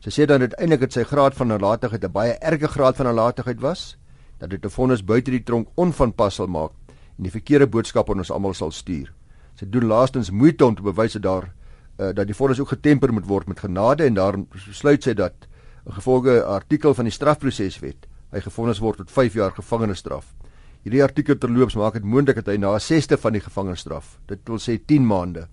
Sy 0.00 0.10
sê 0.10 0.26
dan 0.26 0.40
uiteindelik 0.40 0.80
het 0.80 0.92
sy 0.92 1.04
graad 1.04 1.34
van 1.34 1.48
nalatigheid 1.48 2.04
'n 2.04 2.12
baie 2.12 2.34
erge 2.40 2.68
graad 2.68 2.96
van 2.96 3.06
nalatigheid 3.06 3.60
was 3.60 3.96
dat 4.38 4.50
dit 4.50 4.64
'n 4.64 4.68
vonnis 4.68 5.04
buite 5.04 5.30
die 5.30 5.42
tronk 5.42 5.68
onvanpas 5.74 6.34
sal 6.34 6.46
maak 6.46 6.72
en 7.18 7.24
die 7.24 7.30
verkeerde 7.30 7.66
boodskap 7.66 8.10
aan 8.10 8.18
ons 8.18 8.30
almal 8.30 8.54
sal 8.54 8.70
stuur. 8.70 9.12
Sy 9.54 9.66
doen 9.68 9.86
laastens 9.86 10.30
moeite 10.30 10.66
om 10.66 10.74
te 10.74 10.82
bewys 10.82 11.12
dat 11.12 11.22
daar 11.22 11.52
uh, 11.98 12.12
dat 12.12 12.26
die 12.26 12.34
vonnis 12.34 12.60
ook 12.60 12.68
getemper 12.68 13.12
moet 13.12 13.26
word 13.26 13.48
met 13.48 13.60
genade 13.60 14.04
en 14.04 14.14
daarom 14.14 14.46
besluit 14.52 15.02
sy 15.02 15.14
dat 15.14 15.32
'n 15.86 15.92
gevolge 15.92 16.44
artikel 16.44 16.94
van 16.94 17.04
die 17.04 17.14
strafproseswet 17.14 18.06
hy 18.32 18.40
gefonnis 18.40 18.80
word 18.82 18.98
tot 18.98 19.10
5 19.10 19.34
jaar 19.34 19.52
gevangenisstraf. 19.54 20.34
Hierdie 20.82 21.02
artikel 21.02 21.38
terloops 21.38 21.76
maak 21.78 21.94
dit 21.94 22.04
moontlik 22.04 22.36
dat 22.36 22.46
hy 22.46 22.56
na 22.56 22.74
'n 22.74 22.80
sesde 22.80 23.16
van 23.16 23.32
die 23.32 23.40
gevangenisstraf, 23.40 24.18
dit 24.26 24.38
wil 24.46 24.58
sê 24.58 24.78
10 24.78 25.06
maande, 25.06 25.48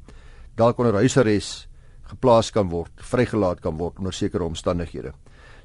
dalk 0.56 0.80
onder 0.80 0.94
huisarrest 0.94 1.68
geplaas 2.04 2.52
kan 2.52 2.70
word, 2.70 2.92
vrygelaat 2.98 3.62
kan 3.62 3.78
word 3.78 4.00
onder 4.00 4.14
sekere 4.14 4.44
omstandighede. 4.44 5.14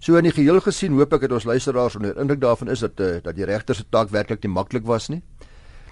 So 0.00 0.16
in 0.16 0.24
die 0.24 0.32
geheel 0.32 0.60
gesien 0.60 0.92
hoop 0.92 1.12
ek 1.12 1.20
dat 1.20 1.32
ons 1.32 1.44
luisteraars 1.44 1.96
onder 1.96 2.18
indruk 2.20 2.40
daarvan 2.40 2.68
is 2.68 2.80
dat 2.80 3.00
uh, 3.00 3.20
dat 3.22 3.34
die 3.34 3.44
regter 3.44 3.74
se 3.74 3.84
taak 3.90 4.10
werklik 4.10 4.42
nie 4.42 4.52
maklik 4.52 4.84
was 4.84 5.08
nie 5.08 5.22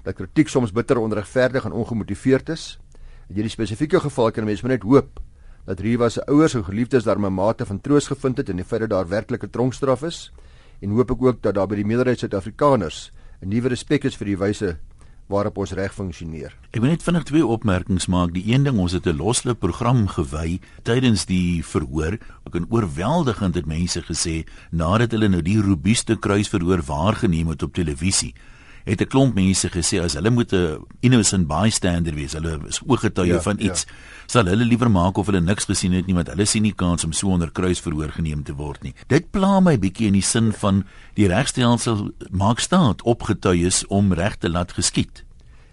dat 0.06 0.14
kritiek 0.14 0.48
soms 0.48 0.70
bitter 0.72 1.00
onregverdig 1.02 1.64
en 1.64 1.72
ongemotiveerd 1.72 2.48
is. 2.54 2.78
In 3.26 3.40
hierdie 3.40 3.50
spesifieke 3.50 3.98
geval 4.00 4.30
kan 4.30 4.46
mense 4.46 4.66
net 4.66 4.84
hoop 4.86 5.18
dat 5.66 5.80
Riva 5.82 6.08
se 6.08 6.22
ouers 6.30 6.54
en 6.54 6.64
geliefdes 6.64 7.04
daar 7.04 7.18
'n 7.18 7.32
mate 7.32 7.66
van 7.66 7.80
troos 7.80 8.06
gevind 8.06 8.36
het 8.36 8.48
in 8.48 8.56
die 8.56 8.64
feit 8.64 8.80
dat 8.80 8.90
daar 8.90 9.08
werklike 9.08 9.50
tronkstraf 9.50 10.02
is 10.02 10.32
en 10.80 10.90
hoop 10.90 11.10
ek 11.10 11.22
ook 11.22 11.42
dat 11.42 11.54
daar 11.54 11.66
by 11.66 11.74
die 11.74 11.84
meerderheid 11.84 12.18
Suid-Afrikaners 12.18 13.10
'n 13.42 13.48
nuwe 13.48 13.68
respek 13.68 14.04
is 14.04 14.16
vir 14.16 14.26
die 14.26 14.38
wyse 14.38 14.78
waarop 15.26 15.58
ons 15.58 15.72
reg 15.72 15.94
funksioneer. 15.94 16.54
Ek 16.70 16.80
wil 16.80 16.90
net 16.90 17.02
vinnig 17.02 17.24
twee 17.24 17.46
opmerkings 17.46 18.06
maak. 18.06 18.32
Die 18.32 18.52
een 18.52 18.62
ding, 18.62 18.78
ons 18.78 18.92
het 18.92 19.06
'n 19.06 19.16
loslop 19.16 19.58
program 19.58 20.06
gewy 20.06 20.60
tydens 20.82 21.26
die 21.26 21.64
verhoor. 21.64 22.18
Ek 22.46 22.52
het 22.52 22.70
oorweldigend 22.70 23.54
dit 23.54 23.66
mense 23.66 24.02
gesê 24.02 24.46
nadat 24.70 25.10
hulle 25.10 25.28
nou 25.28 25.42
die 25.42 25.60
robuuste 25.60 26.16
kruisverhoor 26.16 26.82
waargeneem 26.82 27.48
het 27.48 27.62
op 27.62 27.74
televisie 27.74 28.34
het 28.86 29.00
'n 29.02 29.06
klomp 29.06 29.34
mense 29.34 29.68
gesê 29.68 30.00
as 30.00 30.14
hulle 30.14 30.30
moet 30.30 30.52
'n 30.52 30.78
innocent 31.00 31.46
bystander 31.46 32.14
wees, 32.14 32.32
hulle 32.32 32.60
is 32.68 32.80
ooggetuie 32.86 33.32
ja, 33.32 33.40
van 33.40 33.58
iets, 33.58 33.84
ja. 33.88 33.94
sal 34.26 34.46
hulle 34.46 34.64
liewer 34.64 34.90
maak 34.90 35.18
of 35.18 35.26
hulle 35.26 35.40
niks 35.40 35.64
gesien 35.64 35.92
het 35.92 36.06
nie 36.06 36.14
want 36.14 36.28
hulle 36.28 36.44
sien 36.44 36.62
nie 36.62 36.74
kans 36.74 37.04
om 37.04 37.12
so 37.12 37.28
onder 37.28 37.50
kruis 37.50 37.80
verhoor 37.80 38.10
geneem 38.10 38.42
te 38.42 38.54
word 38.54 38.82
nie. 38.82 38.94
Dit 39.08 39.30
pla 39.30 39.60
my 39.60 39.78
bietjie 39.78 40.06
in 40.06 40.12
die 40.12 40.22
sin 40.22 40.52
van 40.52 40.84
die 41.14 41.26
regstelsel 41.26 42.12
maak 42.30 42.58
staat 42.58 43.02
op 43.02 43.22
getuies 43.22 43.86
om 43.86 44.12
reg 44.12 44.36
te 44.36 44.48
laat 44.48 44.72
geskied. 44.72 45.24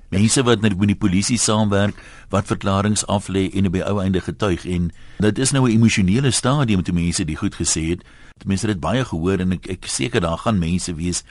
Mense 0.09 0.43
wat 0.43 0.61
met 0.61 0.77
die 0.77 0.95
polisie 0.95 1.37
saamwerk, 1.37 1.95
wat 2.29 2.45
verklaringe 2.45 3.05
aflê 3.05 3.49
en 3.53 3.65
op 3.65 3.73
die 3.73 3.85
ou 3.85 4.01
einde 4.01 4.21
getuig 4.21 4.65
en 4.65 4.91
dit 5.19 5.39
is 5.39 5.51
nou 5.51 5.67
'n 5.69 5.71
emosionele 5.71 6.31
stadium 6.31 6.83
toe 6.83 6.93
mense 6.93 7.25
dit 7.25 7.37
goed 7.37 7.55
gesê 7.55 7.89
het. 7.89 8.03
Mense 8.45 8.67
het 8.67 8.75
dit 8.75 8.81
baie 8.81 9.05
gehoor 9.05 9.39
en 9.39 9.51
ek 9.51 9.67
ek 9.67 9.85
seker 9.85 10.21
daar 10.21 10.37
gaan 10.37 10.59
mense 10.59 10.95
wees 10.95 11.23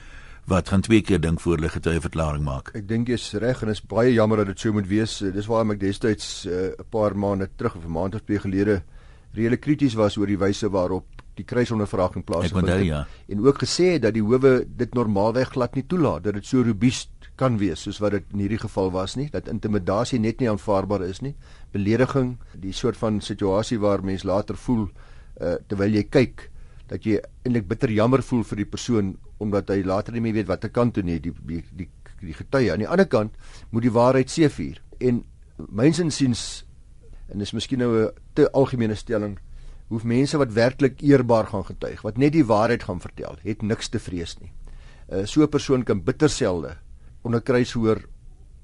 wat 0.50 0.68
gaan 0.68 0.80
twee 0.82 1.02
keer 1.02 1.20
dink 1.20 1.40
voor 1.40 1.56
hulle 1.56 1.68
getuieverklaring 1.68 2.44
maak. 2.44 2.72
Ek 2.74 2.88
dink 2.88 3.08
jy's 3.08 3.32
reg 3.38 3.62
en 3.62 3.68
is 3.68 3.80
baie 3.80 4.12
jammer 4.12 4.42
dat 4.42 4.46
dit 4.46 4.58
so 4.58 4.72
moet 4.72 4.88
wees. 4.90 5.18
Dis 5.18 5.46
waarom 5.46 5.70
ek 5.70 5.80
destyds 5.80 6.46
'n 6.46 6.50
uh, 6.50 6.84
paar 6.90 7.16
maande 7.16 7.48
terug 7.56 7.76
of 7.76 7.84
'n 7.84 7.92
maand 7.92 8.14
of 8.14 8.22
twee 8.26 8.38
gelede 8.38 8.82
reële 9.34 9.56
krities 9.56 9.94
was 9.94 10.16
oor 10.16 10.26
die 10.26 10.38
wyse 10.40 10.68
waarop 10.68 11.22
die 11.38 11.46
kruisondervraging 11.48 12.24
plaasgevind 12.28 12.68
het 12.68 12.84
ja. 12.84 13.00
en 13.32 13.40
ook 13.46 13.62
gesê 13.62 13.96
dat 14.02 14.12
die 14.16 14.24
howe 14.24 14.64
dit 14.66 14.94
normaalweg 14.94 15.54
glad 15.54 15.76
nie 15.78 15.86
toelaat 15.88 16.26
dat 16.26 16.36
dit 16.36 16.46
so 16.46 16.64
robuust 16.64 17.30
kan 17.40 17.56
wees 17.60 17.86
soos 17.86 18.00
wat 18.04 18.12
dit 18.18 18.34
in 18.36 18.44
hierdie 18.44 18.60
geval 18.60 18.92
was 18.92 19.16
nie 19.16 19.30
dat 19.32 19.48
intimidasie 19.48 20.20
net 20.20 20.42
nie 20.42 20.50
aanvaarbaar 20.52 21.06
is 21.08 21.22
nie 21.24 21.32
belediging 21.72 22.34
die 22.60 22.74
soort 22.76 23.00
van 23.00 23.22
situasie 23.24 23.80
waar 23.80 24.04
mens 24.04 24.26
later 24.28 24.58
voel 24.66 24.84
uh, 24.84 25.56
terwyl 25.68 25.96
jy 25.96 26.04
kyk 26.10 26.48
dat 26.92 27.08
jy 27.08 27.22
eintlik 27.46 27.70
bitter 27.70 27.90
jammer 27.90 28.20
voel 28.22 28.44
vir 28.44 28.60
die 28.60 28.68
persoon 28.68 29.14
omdat 29.42 29.70
hy 29.74 29.82
later 29.86 30.14
nie 30.14 30.22
meer 30.24 30.38
weet 30.38 30.50
watter 30.50 30.70
kant 30.70 30.94
toe 30.96 31.04
nie 31.06 31.18
die 31.22 31.34
die 31.48 31.62
die, 31.76 31.88
die 32.22 32.36
getuie. 32.38 32.70
Aan 32.72 32.84
die 32.84 32.90
ander 32.90 33.08
kant 33.10 33.34
moet 33.70 33.86
die 33.86 33.94
waarheid 33.94 34.30
seëvier 34.30 34.80
en 35.02 35.24
myns 35.68 36.00
insiens 36.02 36.64
en 37.32 37.42
dis 37.42 37.54
miskien 37.56 37.82
nou 37.82 37.90
'n 38.06 38.10
te 38.34 38.48
algemene 38.52 38.94
stelling 38.94 39.38
hoef 39.88 40.04
mense 40.04 40.38
wat 40.38 40.52
werklik 40.52 41.02
eerbaar 41.02 41.46
gaan 41.52 41.64
getuig 41.64 42.02
wat 42.02 42.18
net 42.18 42.32
die 42.32 42.46
waarheid 42.46 42.82
gaan 42.88 43.00
vertel 43.00 43.36
het 43.42 43.62
niks 43.62 43.88
te 43.88 43.98
vrees 43.98 44.38
nie. 44.40 44.52
Uh, 45.12 45.26
so 45.26 45.42
'n 45.42 45.48
persoon 45.48 45.84
kan 45.84 46.04
bitter 46.04 46.30
selde 46.30 46.76
onder 47.22 47.40
kruis 47.40 47.72
hoor 47.72 48.00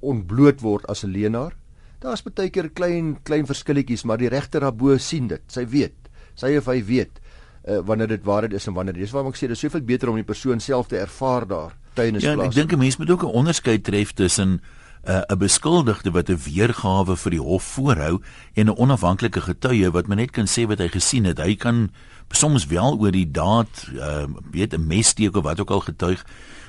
ontbloot 0.00 0.60
word 0.60 0.86
as 0.86 1.04
'n 1.04 1.12
leenaar 1.12 1.54
daar's 2.00 2.22
baie 2.22 2.50
keer 2.50 2.70
klein 2.70 3.18
klein 3.22 3.46
verskilletjies 3.46 4.04
maar 4.04 4.18
die 4.18 4.28
regter 4.28 4.60
daarbo 4.60 4.98
sien 4.98 5.28
dit. 5.28 5.42
Sy 5.48 5.66
weet 5.66 5.96
sy 6.34 6.56
of 6.56 6.66
hy 6.66 6.82
weet 6.84 7.20
uh, 7.68 7.78
wanneer 7.84 8.08
dit 8.08 8.24
waarheid 8.24 8.52
is 8.52 8.66
en 8.66 8.72
wanneer 8.72 8.94
dis 8.94 9.10
waarom 9.10 9.30
ek 9.32 9.38
sê 9.38 9.48
dis 9.48 9.60
soveel 9.60 9.84
beter 9.84 10.08
om 10.08 10.18
die 10.18 10.26
persoon 10.26 10.60
self 10.60 10.88
te 10.88 10.98
ervaar 10.98 11.46
daar 11.46 11.76
tydens 11.94 12.24
plaas. 12.24 12.36
Ja, 12.36 12.44
ek 12.48 12.54
dink 12.54 12.72
'n 12.72 12.78
mens 12.78 12.96
moet 12.96 13.10
ook 13.10 13.22
'n 13.22 13.36
onderskeid 13.42 13.84
tref 13.84 14.12
tussen 14.12 14.60
eh, 15.04 15.14
'n 15.14 15.32
uh, 15.32 15.38
beskuldigde 15.38 16.10
wat 16.10 16.28
'n 16.28 16.40
weergawe 16.44 17.16
vir 17.16 17.30
die 17.30 17.40
hof 17.40 17.62
voorhou 17.62 18.20
en 18.54 18.66
'n 18.66 18.76
onafhanklike 18.76 19.40
getuie 19.40 19.90
wat 19.90 20.08
net 20.08 20.30
kan 20.30 20.46
sê 20.46 20.66
wat 20.66 20.78
hy 20.78 20.88
gesien 20.88 21.24
het. 21.24 21.38
Hy 21.38 21.56
kan 21.56 21.90
soms 22.30 22.66
wel 22.66 22.98
oor 22.98 23.10
die 23.12 23.30
daad, 23.30 23.88
uh, 23.94 24.26
weet 24.52 24.74
'n 24.74 24.86
mes 24.86 25.08
steek 25.08 25.36
of 25.36 25.44
wat 25.44 25.60
ook 25.60 25.70
al 25.70 25.80
getuig, 25.80 26.24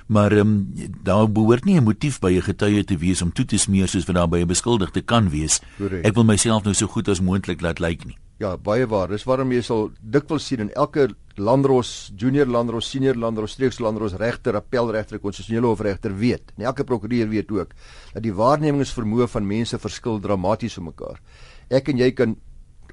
Maar 0.10 0.32
um, 0.32 0.74
daar 1.04 1.32
behoort 1.32 1.66
nie 1.66 1.78
'n 1.78 1.84
motief 1.84 2.20
by 2.20 2.34
'n 2.34 2.42
getuie 2.42 2.84
te 2.84 2.98
wees 2.98 3.22
om 3.22 3.32
toe 3.32 3.46
te 3.46 3.58
smeer 3.58 3.88
soos 3.88 4.06
wat 4.06 4.16
daar 4.16 4.30
by 4.30 4.40
'n 4.40 4.48
beskuldigde 4.48 5.02
kan 5.02 5.30
wees. 5.30 5.62
Correct. 5.78 6.06
Ek 6.06 6.14
wil 6.14 6.24
myself 6.24 6.64
nou 6.64 6.74
so 6.74 6.88
goed 6.88 7.08
as 7.08 7.22
moontlik 7.22 7.62
laat 7.62 7.80
lyk 7.80 8.06
nie. 8.06 8.18
Ja, 8.40 8.54
baie 8.56 8.86
waar. 8.88 9.10
Dis 9.12 9.26
waarom 9.28 9.52
jy 9.52 9.60
sal 9.68 9.90
dikwels 10.00 10.46
sien 10.48 10.62
in 10.64 10.70
elke 10.80 11.10
landros, 11.36 12.12
junior 12.16 12.48
landros, 12.48 12.88
senior 12.88 13.18
landros, 13.20 13.58
streeks 13.58 13.82
landros 13.84 14.16
regter, 14.20 14.56
appelregter, 14.56 15.20
konstitusionele 15.20 15.68
hofregter 15.68 16.16
weet, 16.16 16.54
en 16.56 16.64
elke 16.72 16.86
prokureur 16.88 17.28
weet 17.32 17.52
ook 17.52 17.74
dat 18.14 18.24
die 18.24 18.34
waarnemingsvermoë 18.36 19.28
van 19.34 19.48
mense 19.48 19.80
verskil 19.80 20.22
dramaties 20.24 20.78
op 20.80 20.88
mekaar. 20.88 21.20
Ek 21.68 21.92
en 21.92 22.00
jy 22.00 22.14
kan 22.16 22.38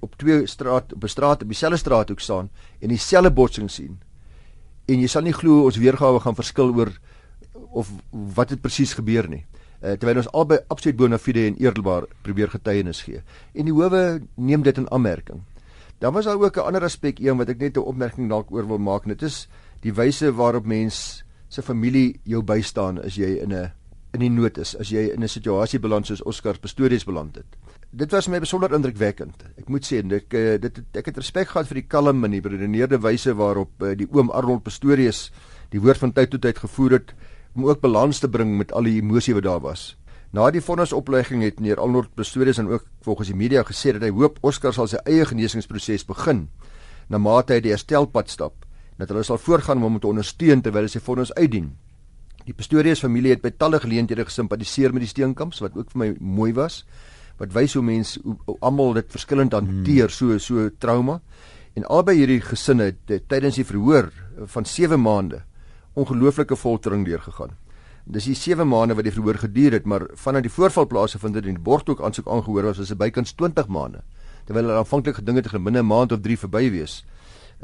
op 0.03 0.19
twee 0.19 0.47
straat 0.51 0.93
op 0.93 1.05
'n 1.05 1.15
straat 1.15 1.43
op 1.43 1.49
dieselfde 1.49 1.79
straathoek 1.79 2.21
staan 2.21 2.51
en 2.81 2.89
dieselfde 2.89 3.31
botsing 3.31 3.71
sien. 3.71 3.99
En 4.87 5.01
jy 5.01 5.07
sal 5.07 5.23
nie 5.23 5.33
glo 5.33 5.65
ons 5.65 5.77
weergawe 5.77 6.21
gaan 6.21 6.35
verskil 6.35 6.75
oor 6.75 6.93
of 7.71 7.91
wat 8.11 8.51
het 8.51 8.61
presies 8.61 8.95
gebeur 8.95 9.29
nie. 9.29 9.47
Uh, 9.83 9.93
terwyl 10.01 10.23
ons 10.23 10.31
albei 10.33 10.59
absoluut 10.73 10.97
bona 10.97 11.19
fide 11.19 11.47
en 11.47 11.59
eerlikwaar 11.61 12.07
probeer 12.23 12.51
getuienis 12.51 13.03
gee. 13.03 13.23
En 13.55 13.69
die 13.69 13.75
howe 13.75 14.21
neem 14.35 14.63
dit 14.63 14.79
in 14.79 14.91
aanmerking. 14.91 15.43
Dan 15.99 16.13
was 16.13 16.25
daar 16.25 16.41
ook 16.41 16.57
'n 16.57 16.67
ander 16.67 16.85
aspek 16.85 17.19
een 17.19 17.37
wat 17.37 17.49
ek 17.49 17.59
net 17.59 17.77
'n 17.77 17.81
opmerking 17.81 18.29
dalk 18.29 18.51
oor 18.51 18.67
wil 18.67 18.79
maak. 18.79 19.05
Dit 19.05 19.23
is 19.23 19.49
die 19.81 19.93
wyse 19.93 20.33
waarop 20.33 20.67
mens 20.67 21.25
se 21.49 21.63
familie 21.63 22.21
jou 22.23 22.43
bystaan 22.43 23.03
as 23.05 23.15
jy 23.15 23.39
in 23.43 23.53
'n 23.53 23.73
in 24.13 24.21
die 24.21 24.31
nood 24.31 24.59
is, 24.59 24.77
as 24.77 24.89
jy 24.89 25.13
in 25.13 25.23
'n 25.23 25.29
situasie 25.29 25.79
beland 25.79 26.07
soos 26.07 26.23
Oscar 26.23 26.59
Pistorius 26.59 27.05
beland 27.05 27.37
het 27.37 27.47
dit 27.97 28.13
was 28.13 28.29
my 28.29 28.41
besonder 28.43 28.73
indrukwekkend. 28.77 29.45
Ek 29.57 29.71
moet 29.73 29.87
sê 29.87 30.03
dit 30.05 30.19
ek 30.19 30.61
dit 30.63 30.81
ek 31.01 31.11
het 31.11 31.21
respek 31.21 31.53
gehad 31.53 31.69
vir 31.71 31.81
die 31.81 31.89
kalm 31.89 32.25
en 32.27 32.35
die 32.35 32.43
beredeneerde 32.45 32.99
wyse 33.03 33.33
waarop 33.37 33.83
uh, 33.83 33.95
die 33.97 34.09
oom 34.13 34.31
Arnold 34.35 34.65
Pastorius 34.67 35.31
die 35.73 35.81
woord 35.83 36.03
van 36.03 36.13
tyd 36.17 36.35
tot 36.35 36.45
tyd 36.45 36.61
gevoer 36.61 36.99
het 36.99 37.15
om 37.57 37.65
ook 37.67 37.81
balans 37.81 38.19
te 38.21 38.29
bring 38.29 38.57
met 38.59 38.73
al 38.73 38.87
die 38.87 38.99
emosie 39.01 39.35
wat 39.35 39.47
daar 39.47 39.63
was. 39.65 39.95
Na 40.37 40.51
die 40.53 40.61
vonnisoplegging 40.61 41.43
het 41.43 41.61
meneer 41.61 41.81
Arnold 41.81 42.13
Pastorius 42.15 42.59
en 42.59 42.69
ook 42.69 42.85
volgens 43.07 43.29
die 43.33 43.37
media 43.37 43.63
gesê 43.65 43.95
dat 43.97 44.05
hy 44.05 44.13
hoop 44.13 44.39
Oscar 44.45 44.75
sal 44.77 44.89
sy 44.91 45.01
eie 45.09 45.25
genesingsproses 45.25 46.05
begin 46.05 46.49
na 47.09 47.19
mate 47.23 47.55
hy 47.55 47.63
die 47.65 47.73
herstelpad 47.73 48.31
stap 48.31 48.67
dat 48.99 49.13
hulle 49.13 49.25
sal 49.25 49.41
voorgaan 49.41 49.81
om 49.81 49.89
hom 49.89 49.99
te 50.01 50.11
ondersteun 50.11 50.63
terwyl 50.65 50.89
hy 50.89 50.93
sy 50.93 51.01
vonnis 51.01 51.33
uitdien. 51.37 51.71
Die 52.47 52.55
Pastorius 52.55 53.03
familie 53.03 53.35
het 53.35 53.43
by 53.43 53.53
talle 53.59 53.81
geleenthede 53.83 54.27
gesimpatiseer 54.27 54.93
met 54.95 55.05
die 55.05 55.11
steenkamps 55.11 55.63
wat 55.65 55.77
ook 55.77 55.93
vir 55.95 56.03
my 56.03 56.11
mooi 56.21 56.53
was 56.57 56.83
wat 57.41 57.53
wys 57.53 57.75
hoe 57.77 57.85
mense 57.85 58.21
almal 58.65 58.95
dit 58.97 59.11
verskillend 59.13 59.53
hanteer 59.53 60.09
hmm. 60.09 60.15
so 60.17 60.39
so 60.41 60.71
trauma. 60.81 61.21
En 61.77 61.85
albei 61.93 62.17
hierdie 62.17 62.41
gesinne 62.41 62.95
het 62.95 63.29
tydens 63.29 63.59
die 63.61 63.67
verhoor 63.69 64.09
van 64.53 64.65
7 64.65 65.01
maande 65.01 65.43
ongelooflike 65.97 66.57
foltering 66.57 67.05
deurgegaan. 67.09 67.57
Dis 68.07 68.29
die 68.29 68.37
7 68.39 68.69
maande 68.69 68.95
wat 68.95 69.07
die 69.09 69.13
verhoor 69.13 69.41
geduur 69.41 69.73
het, 69.73 69.87
maar 69.89 70.05
vanaf 70.15 70.45
die 70.45 70.53
voorval 70.53 70.87
plaasgevind 70.87 71.35
het 71.35 71.49
en 71.49 71.57
die 71.57 71.63
borgtoek 71.63 72.03
aansoek 72.05 72.29
aangehoor 72.31 72.69
was, 72.69 72.79
was 72.79 72.93
dit 72.93 72.99
bykans 73.01 73.35
20 73.35 73.67
maande. 73.67 74.05
Terwyl 74.47 74.69
hulle 74.69 74.79
aanvanklik 74.79 75.19
gedink 75.19 75.41
het 75.41 75.49
dit 75.49 75.53
gaan 75.57 75.65
binne 75.65 75.83
'n 75.83 75.87
maand 75.87 76.13
of 76.13 76.21
3 76.21 76.39
verby 76.39 76.71
wees. 76.71 77.05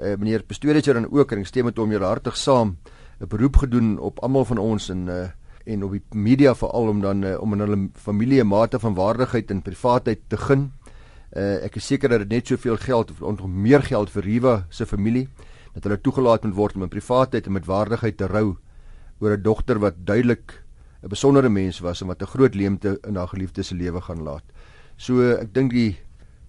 Uh, 0.02 0.16
meneer 0.16 0.42
Pastooretjie 0.42 0.94
dan 0.94 1.06
ook 1.12 1.32
en 1.32 1.38
ek 1.38 1.46
stem 1.46 1.64
met 1.64 1.76
hom 1.76 1.90
hier 1.90 2.02
hartig 2.02 2.36
saam 2.36 2.76
'n 3.20 3.28
beroep 3.28 3.56
gedoen 3.56 3.98
op 3.98 4.18
almal 4.18 4.44
van 4.44 4.58
ons 4.58 4.88
en 4.88 5.06
uh, 5.06 5.28
en 5.64 5.84
op 5.84 5.92
die 5.92 6.02
media 6.10 6.54
veral 6.54 6.88
om 6.88 7.00
dan 7.00 7.22
uh, 7.22 7.40
om 7.40 7.52
in 7.52 7.60
hulle 7.60 7.88
familie 7.94 8.40
'n 8.42 8.46
mate 8.46 8.78
van 8.78 8.94
waardigheid 8.94 9.50
en 9.50 9.62
privaatheid 9.62 10.18
te 10.28 10.36
gun. 10.36 10.72
Uh, 11.36 11.64
ek 11.64 11.76
is 11.76 11.86
seker 11.86 12.08
dat 12.08 12.18
dit 12.18 12.28
net 12.28 12.46
soveel 12.46 12.76
geld 12.76 13.10
of 13.10 13.20
nog 13.20 13.48
meer 13.48 13.82
geld 13.82 14.10
vir 14.10 14.22
Riva 14.22 14.66
se 14.68 14.86
familie 14.86 15.28
dat 15.74 15.84
hulle 15.84 16.00
toegelaat 16.00 16.44
moet 16.44 16.54
word 16.54 16.76
om 16.76 16.82
in 16.82 16.88
privaatheid 16.92 17.46
en 17.46 17.52
met 17.52 17.66
waardigheid 17.66 18.16
te 18.16 18.26
rou 18.26 18.56
oor 19.20 19.36
'n 19.36 19.42
dogter 19.42 19.78
wat 19.78 19.94
duidelik 20.04 20.62
'n 21.02 21.08
besondere 21.08 21.48
mens 21.48 21.80
was 21.80 22.00
en 22.00 22.06
wat 22.06 22.22
'n 22.22 22.32
groot 22.34 22.54
leemte 22.54 22.98
in 23.08 23.16
haar 23.16 23.28
geliefde 23.28 23.62
se 23.62 23.74
lewe 23.74 24.00
gaan 24.00 24.22
laat. 24.22 24.44
So 24.96 25.20
ek 25.20 25.54
dink 25.54 25.70
die 25.70 25.96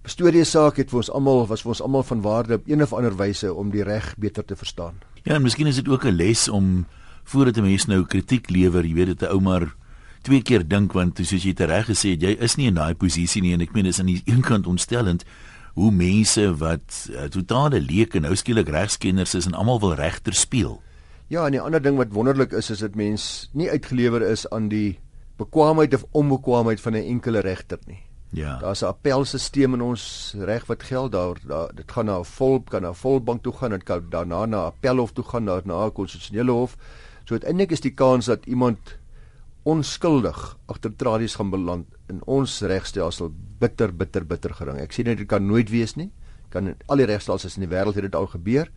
Storie 0.04 0.44
saak 0.44 0.76
het 0.76 0.90
vir 0.90 0.98
ons 1.00 1.08
almal 1.10 1.46
was 1.48 1.62
vir 1.62 1.70
ons 1.72 1.80
almal 1.80 2.02
van 2.02 2.20
waarde 2.20 2.54
op 2.54 2.66
een 2.68 2.82
of 2.82 2.92
ander 2.92 3.16
wyse 3.16 3.54
om 3.54 3.70
die 3.70 3.82
reg 3.82 4.14
beter 4.20 4.44
te 4.44 4.56
verstaan. 4.56 5.00
Ja, 5.22 5.34
en 5.34 5.42
miskien 5.42 5.66
is 5.66 5.80
dit 5.80 5.88
ook 5.88 6.04
'n 6.04 6.12
les 6.12 6.48
om 6.48 6.86
voordat 7.24 7.56
'n 7.56 7.62
mens 7.62 7.86
nou 7.86 8.04
kritiek 8.04 8.50
lewer, 8.50 8.84
jy 8.84 8.94
weet 8.94 9.06
dit 9.06 9.22
'n 9.22 9.32
ou 9.32 9.40
maar 9.40 9.74
twee 10.22 10.42
keer 10.42 10.68
dink 10.68 10.92
want 10.92 11.16
soos 11.16 11.42
jy 11.42 11.52
dit 11.52 11.68
reg 11.68 11.86
gesê 11.86 12.10
het, 12.10 12.22
jy 12.22 12.36
is 12.38 12.56
nie 12.56 12.66
in 12.66 12.74
daai 12.74 12.94
posisie 12.94 13.42
nie 13.42 13.52
en 13.52 13.60
ek 13.60 13.72
meen 13.72 13.84
dis 13.84 14.00
aan 14.00 14.06
die 14.06 14.22
een 14.24 14.42
kant 14.42 14.66
ontstellend 14.66 15.24
hoe 15.74 15.90
mense 15.90 16.56
wat 16.56 17.08
uh, 17.10 17.26
totale 17.34 17.80
leuke 17.80 18.20
nou 18.22 18.34
skielik 18.36 18.68
regskenners 18.68 19.34
is 19.34 19.46
en 19.46 19.54
almal 19.58 19.80
wil 19.80 19.94
regter 19.98 20.34
speel. 20.34 20.80
Ja, 21.26 21.46
en 21.46 21.52
'n 21.52 21.58
ander 21.58 21.82
ding 21.82 21.96
wat 21.96 22.12
wonderlik 22.12 22.52
is 22.52 22.70
is 22.70 22.78
dit 22.78 22.94
mens 22.94 23.50
nie 23.52 23.70
uitgelewer 23.70 24.22
is 24.22 24.48
aan 24.50 24.68
die 24.68 24.98
bekwaamheid 25.36 25.94
of 25.94 26.04
onbekwaamheid 26.10 26.80
van 26.80 26.92
'n 26.92 27.08
enkele 27.08 27.38
regter 27.38 27.78
nie. 27.86 28.02
Ja. 28.34 28.58
Daar's 28.58 28.82
'n 28.82 28.86
appelstelsel 28.86 29.72
in 29.72 29.82
ons 29.82 30.34
reg 30.38 30.66
wat 30.66 30.82
geld 30.82 31.12
daar, 31.12 31.36
daar 31.46 31.74
dit 31.74 31.92
gaan 31.92 32.04
na 32.04 32.18
'n 32.18 32.24
vol 32.24 32.60
kan 32.60 32.82
na 32.82 32.88
'n 32.88 32.94
volbank 32.94 33.42
toe 33.42 33.52
gaan 33.52 33.72
en 33.72 33.78
dit 33.78 33.86
kan 33.86 34.06
daarna 34.10 34.46
na 34.46 34.62
'n 34.62 34.66
appelhof 34.66 35.12
toe 35.12 35.24
gaan, 35.24 35.44
daarna 35.44 35.86
'n 35.86 35.92
konstitusionele 35.92 36.50
hof. 36.50 36.76
So 37.24 37.34
uiteindelik 37.34 37.70
is 37.70 37.80
die 37.80 37.94
kans 37.94 38.26
dat 38.26 38.46
iemand 38.46 38.78
onskuldig 39.64 40.40
agter 40.68 40.92
tradies 40.96 41.34
gaan 41.40 41.50
beland 41.50 41.86
in 42.12 42.20
ons 42.28 42.60
regstelsel 42.68 43.32
bitter 43.60 43.92
bitter 43.96 44.24
bitter 44.28 44.52
gering. 44.52 44.80
Ek 44.80 44.96
net 45.04 45.18
dit 45.18 45.28
kan 45.28 45.46
nooit 45.46 45.70
wees 45.72 45.96
nie. 45.96 46.10
Kan 46.52 46.74
al 46.86 47.00
die 47.00 47.08
regstelsels 47.08 47.56
in 47.56 47.64
die 47.64 47.72
wêreld 47.72 47.96
het 47.96 48.04
dit 48.04 48.14
al 48.14 48.28
gebeur, 48.30 48.68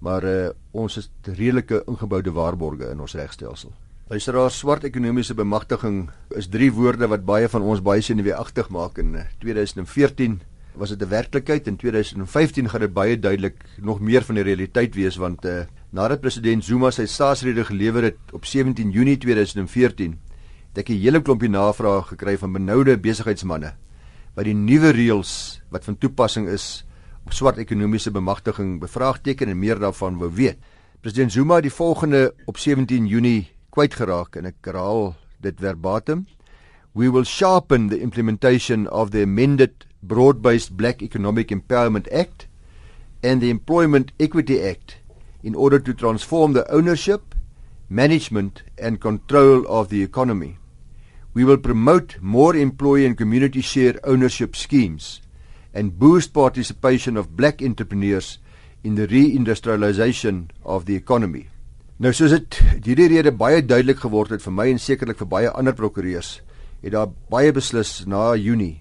maar 0.00 0.24
uh, 0.24 0.50
ons 0.72 0.96
is 0.96 1.10
redelike 1.26 1.82
ingeboude 1.86 2.32
waarborge 2.32 2.90
in 2.92 3.00
ons 3.00 3.14
regstelsel. 3.18 3.74
Luisteraar, 4.06 4.52
swart 4.54 4.84
ekonomiese 4.86 5.34
bemagtiging 5.34 6.12
is 6.38 6.46
drie 6.46 6.70
woorde 6.70 7.08
wat 7.10 7.24
baie 7.26 7.48
van 7.50 7.64
ons 7.66 7.82
baie 7.82 8.04
senuweeagtig 8.06 8.68
maak 8.70 9.00
in 9.02 9.16
2014 9.42 10.36
eh, 10.38 10.44
was 10.76 10.92
dit 10.94 11.02
'n 11.02 11.08
werklikheid 11.08 11.66
in 11.66 11.76
2015 11.76 12.68
gaan 12.68 12.80
dit 12.80 12.92
baie 12.92 13.18
duidelik 13.18 13.64
nog 13.80 14.00
meer 14.00 14.22
van 14.22 14.34
die 14.34 14.44
realiteit 14.44 14.94
wees 14.94 15.16
want 15.16 15.44
uh, 15.44 15.64
nadat 15.90 16.20
president 16.20 16.64
Zuma 16.64 16.90
sy 16.90 17.06
staatsrede 17.06 17.64
gelewer 17.64 18.02
het 18.02 18.18
op 18.32 18.44
17 18.44 18.90
Junie 18.90 19.16
2014 19.16 20.18
het 20.76 20.84
ek 20.84 20.92
'n 20.92 21.00
hele 21.00 21.22
klompie 21.24 21.48
navrae 21.48 22.02
gekry 22.04 22.36
van 22.36 22.52
benoude 22.52 22.98
besigheidsmense 23.00 23.72
wat 24.36 24.44
die 24.44 24.54
nuwe 24.54 24.92
reëls 24.92 25.62
wat 25.72 25.84
van 25.84 25.96
toepassing 25.96 26.48
is 26.52 26.84
op 27.24 27.32
swart 27.32 27.56
ekonomiese 27.56 28.10
bemagtiging 28.10 28.76
bevraagteken 28.80 29.48
en 29.48 29.58
meer 29.58 29.78
daarvan 29.80 30.18
wou 30.18 30.28
weet. 30.28 30.58
President 31.00 31.32
Zuma 31.32 31.54
het 31.54 31.62
die 31.62 31.72
volgende 31.72 32.34
op 32.44 32.58
17 32.58 33.06
Junie 33.06 33.48
kwyt 33.70 33.94
geraak 33.94 34.36
en 34.36 34.44
ek 34.44 34.56
herhaal 34.60 35.16
dit 35.40 35.54
verbatim. 35.58 36.26
We 36.92 37.10
will 37.10 37.24
sharpen 37.24 37.88
the 37.88 38.00
implementation 38.00 38.86
of 38.90 39.10
the 39.10 39.22
amended 39.22 39.86
broad 40.00 40.42
based 40.42 40.76
Black 40.76 41.02
Economic 41.02 41.50
Empowerment 41.50 42.12
Act 42.12 42.48
and 43.22 43.40
the 43.40 43.48
Employment 43.48 44.12
Equity 44.18 44.60
Act 44.60 44.98
in 45.42 45.54
order 45.54 45.78
to 45.78 45.94
transform 45.94 46.52
the 46.52 46.70
ownership, 46.70 47.34
management, 47.88 48.62
and 48.78 49.00
control 49.00 49.64
of 49.68 49.88
the 49.88 50.02
economy. 50.02 50.58
We 51.36 51.44
will 51.44 51.58
promote 51.58 52.16
more 52.22 52.56
employee 52.56 53.04
and 53.04 53.14
community 53.14 53.60
share 53.60 54.00
ownership 54.04 54.56
schemes 54.56 55.20
and 55.74 55.98
boost 55.98 56.32
participation 56.32 57.18
of 57.18 57.36
black 57.36 57.60
entrepreneurs 57.60 58.38
in 58.82 58.94
the 58.94 59.06
reindustrialization 59.06 60.48
of 60.64 60.86
the 60.86 60.96
economy. 60.96 61.50
Nou 62.00 62.14
soos 62.16 62.32
dit 62.32 62.56
hierdie 62.86 63.10
rede 63.12 63.34
baie 63.36 63.60
duidelik 63.60 64.00
geword 64.00 64.32
het 64.32 64.44
vir 64.46 64.54
my 64.56 64.66
en 64.72 64.80
sekerlik 64.80 65.20
vir 65.20 65.28
baie 65.34 65.50
ander 65.52 65.76
prokureurs, 65.76 66.38
het 66.80 66.94
daar 66.96 67.12
baie 67.28 67.52
beslis 67.52 68.06
na 68.08 68.30
Junie 68.40 68.78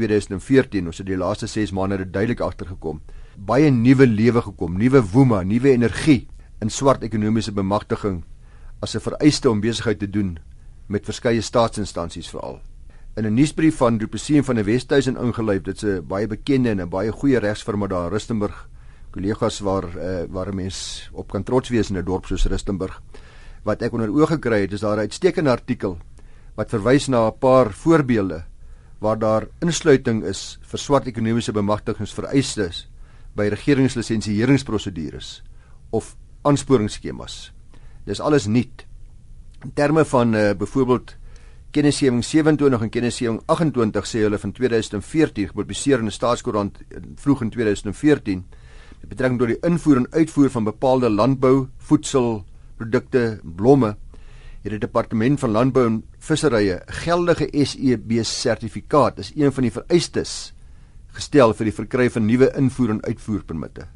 2014 0.00 0.88
ons 0.88 1.02
het 1.02 1.10
die 1.10 1.20
laaste 1.20 1.44
6 1.44 1.74
maande 1.76 1.98
dit 2.06 2.14
duidelik 2.14 2.40
agtergekom. 2.40 3.02
Baie 3.36 3.68
nuwe 3.68 4.08
lewe 4.08 4.40
gekom, 4.48 4.80
nuwe 4.80 5.04
woema, 5.12 5.42
nuwe 5.44 5.76
energie 5.76 6.22
in 6.64 6.72
swart 6.72 7.04
ekonomiese 7.04 7.52
bemagtiging 7.52 8.22
as 8.80 8.96
'n 8.96 9.04
vereiste 9.04 9.50
om 9.50 9.60
besigheid 9.60 10.00
te 10.00 10.08
doen 10.08 10.38
met 10.92 11.08
verskeie 11.08 11.40
staatsinstansies 11.40 12.28
veral. 12.30 12.60
In 13.16 13.26
'n 13.26 13.34
nuusbrief 13.34 13.76
van 13.76 13.98
Duplessis 13.98 14.44
van 14.44 14.56
die 14.56 14.64
Westhuizen 14.64 15.16
ingelyf, 15.16 15.62
dit's 15.62 15.84
'n 15.84 16.06
baie 16.06 16.26
bekende 16.26 16.70
en 16.70 16.80
'n 16.80 16.88
baie 16.88 17.12
goeie 17.12 17.38
regsfirma 17.38 17.86
daar 17.86 18.06
in 18.06 18.12
Rustenburg. 18.12 18.68
Kollegas 19.10 19.60
waar 19.60 19.84
uh, 19.84 20.24
waar 20.28 20.48
'n 20.48 20.56
mens 20.56 21.10
op 21.12 21.30
kan 21.30 21.42
trots 21.42 21.68
wees 21.68 21.90
in 21.90 21.98
'n 21.98 22.04
dorp 22.04 22.26
soos 22.26 22.44
Rustenburg. 22.44 23.02
Wat 23.64 23.82
ek 23.82 23.92
onder 23.92 24.08
oë 24.08 24.26
gekry 24.26 24.60
het, 24.60 24.72
is 24.72 24.80
daar 24.80 24.96
'n 24.96 25.00
uitstekende 25.00 25.50
artikel 25.50 25.98
wat 26.56 26.70
verwys 26.70 27.08
na 27.08 27.26
'n 27.26 27.38
paar 27.38 27.72
voorbeelde 27.72 28.44
waar 28.98 29.18
daar 29.18 29.48
insluiting 29.60 30.24
is 30.24 30.58
vir 30.62 30.78
swart 30.78 31.06
ekonomiese 31.06 31.52
bemagtigingsvereistes 31.52 32.88
by 33.34 33.48
regeringslisensieringsprosedures 33.48 35.42
of 35.90 36.16
aansporingsskemas. 36.42 37.52
Dis 38.04 38.20
alles 38.20 38.46
nuut. 38.46 38.86
In 39.62 39.72
terme 39.74 40.04
van 40.04 40.34
uh, 40.34 40.50
byvoorbeeld 40.58 41.16
kennisgewing 41.70 42.24
27 42.24 42.82
en 42.82 42.90
kennisgewing 42.90 43.40
28 43.46 44.08
sê 44.10 44.24
hulle 44.24 44.38
van 44.38 44.52
2014 44.52 45.52
gepubliseer 45.52 46.02
in 46.02 46.10
die 46.10 46.14
staatskoerant 46.14 46.80
vroeg 47.22 47.44
in 47.46 47.52
2014 47.54 48.42
met 49.02 49.12
betrekking 49.12 49.38
tot 49.38 49.52
die 49.52 49.60
invoer 49.70 50.00
en 50.02 50.08
uitvoer 50.10 50.50
van 50.50 50.66
bepaalde 50.66 51.10
landbou, 51.10 51.68
voedselprodukte, 51.78 53.38
blomme 53.42 53.94
het 54.62 54.74
die 54.74 54.82
departement 54.82 55.40
van 55.42 55.54
landbou 55.54 55.86
en 55.86 56.02
visserye 56.18 56.80
geldige 57.02 57.46
SEB 57.52 58.18
sertifikaat 58.26 59.22
is 59.22 59.32
een 59.38 59.54
van 59.54 59.66
die 59.66 59.74
vereistes 59.78 60.36
gestel 61.14 61.54
vir 61.54 61.70
die 61.70 61.78
verkry 61.78 62.10
van 62.10 62.26
nuwe 62.26 62.50
invoer 62.58 62.96
en 62.96 63.04
uitvoer 63.06 63.46
permitte. 63.46 63.86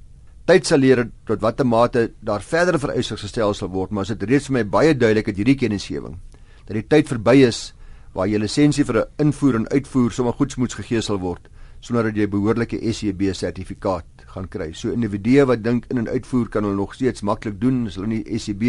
Tyd 0.46 0.68
sal 0.68 0.78
leer 0.78 1.00
tot 1.26 1.40
watter 1.42 1.66
mate 1.66 2.12
daar 2.22 2.42
verdere 2.42 2.78
vereistes 2.78 3.24
gestel 3.24 3.54
sal 3.54 3.72
word, 3.72 3.90
maar 3.90 4.06
dit 4.06 4.20
is 4.22 4.28
reeds 4.30 4.44
vir 4.46 4.54
my 4.54 4.62
baie 4.76 4.92
duidelik 4.94 5.26
dat 5.26 5.40
hierdie 5.40 5.56
kennisgewing 5.58 6.20
dat 6.66 6.74
die 6.74 6.86
tyd 6.86 7.10
verby 7.10 7.34
is 7.46 7.72
waar 8.14 8.28
jy 8.30 8.38
lisensie 8.38 8.84
vir 8.86 9.00
'n 9.00 9.26
invoer 9.26 9.56
en 9.58 9.68
uitvoer 9.74 10.12
sommer 10.12 10.34
goedsmoeds 10.38 10.78
gegee 10.78 11.02
sal 11.02 11.18
word 11.18 11.48
sonder 11.80 12.04
dat 12.04 12.16
jy 12.16 12.26
behoorlike 12.26 12.78
SEB 12.92 13.22
sertifikaat 13.34 14.06
gaan 14.26 14.48
kry. 14.48 14.72
So 14.72 14.90
individue 14.90 15.44
wat 15.46 15.62
dink 15.62 15.86
in 15.90 15.98
en 15.98 16.08
uitvoer 16.08 16.48
kan 16.48 16.64
hulle 16.64 16.76
nog 16.76 16.94
steeds 16.94 17.22
maklik 17.22 17.60
doen 17.60 17.86
as 17.86 17.96
hulle 17.96 18.06
nie 18.06 18.38
SEB 18.38 18.62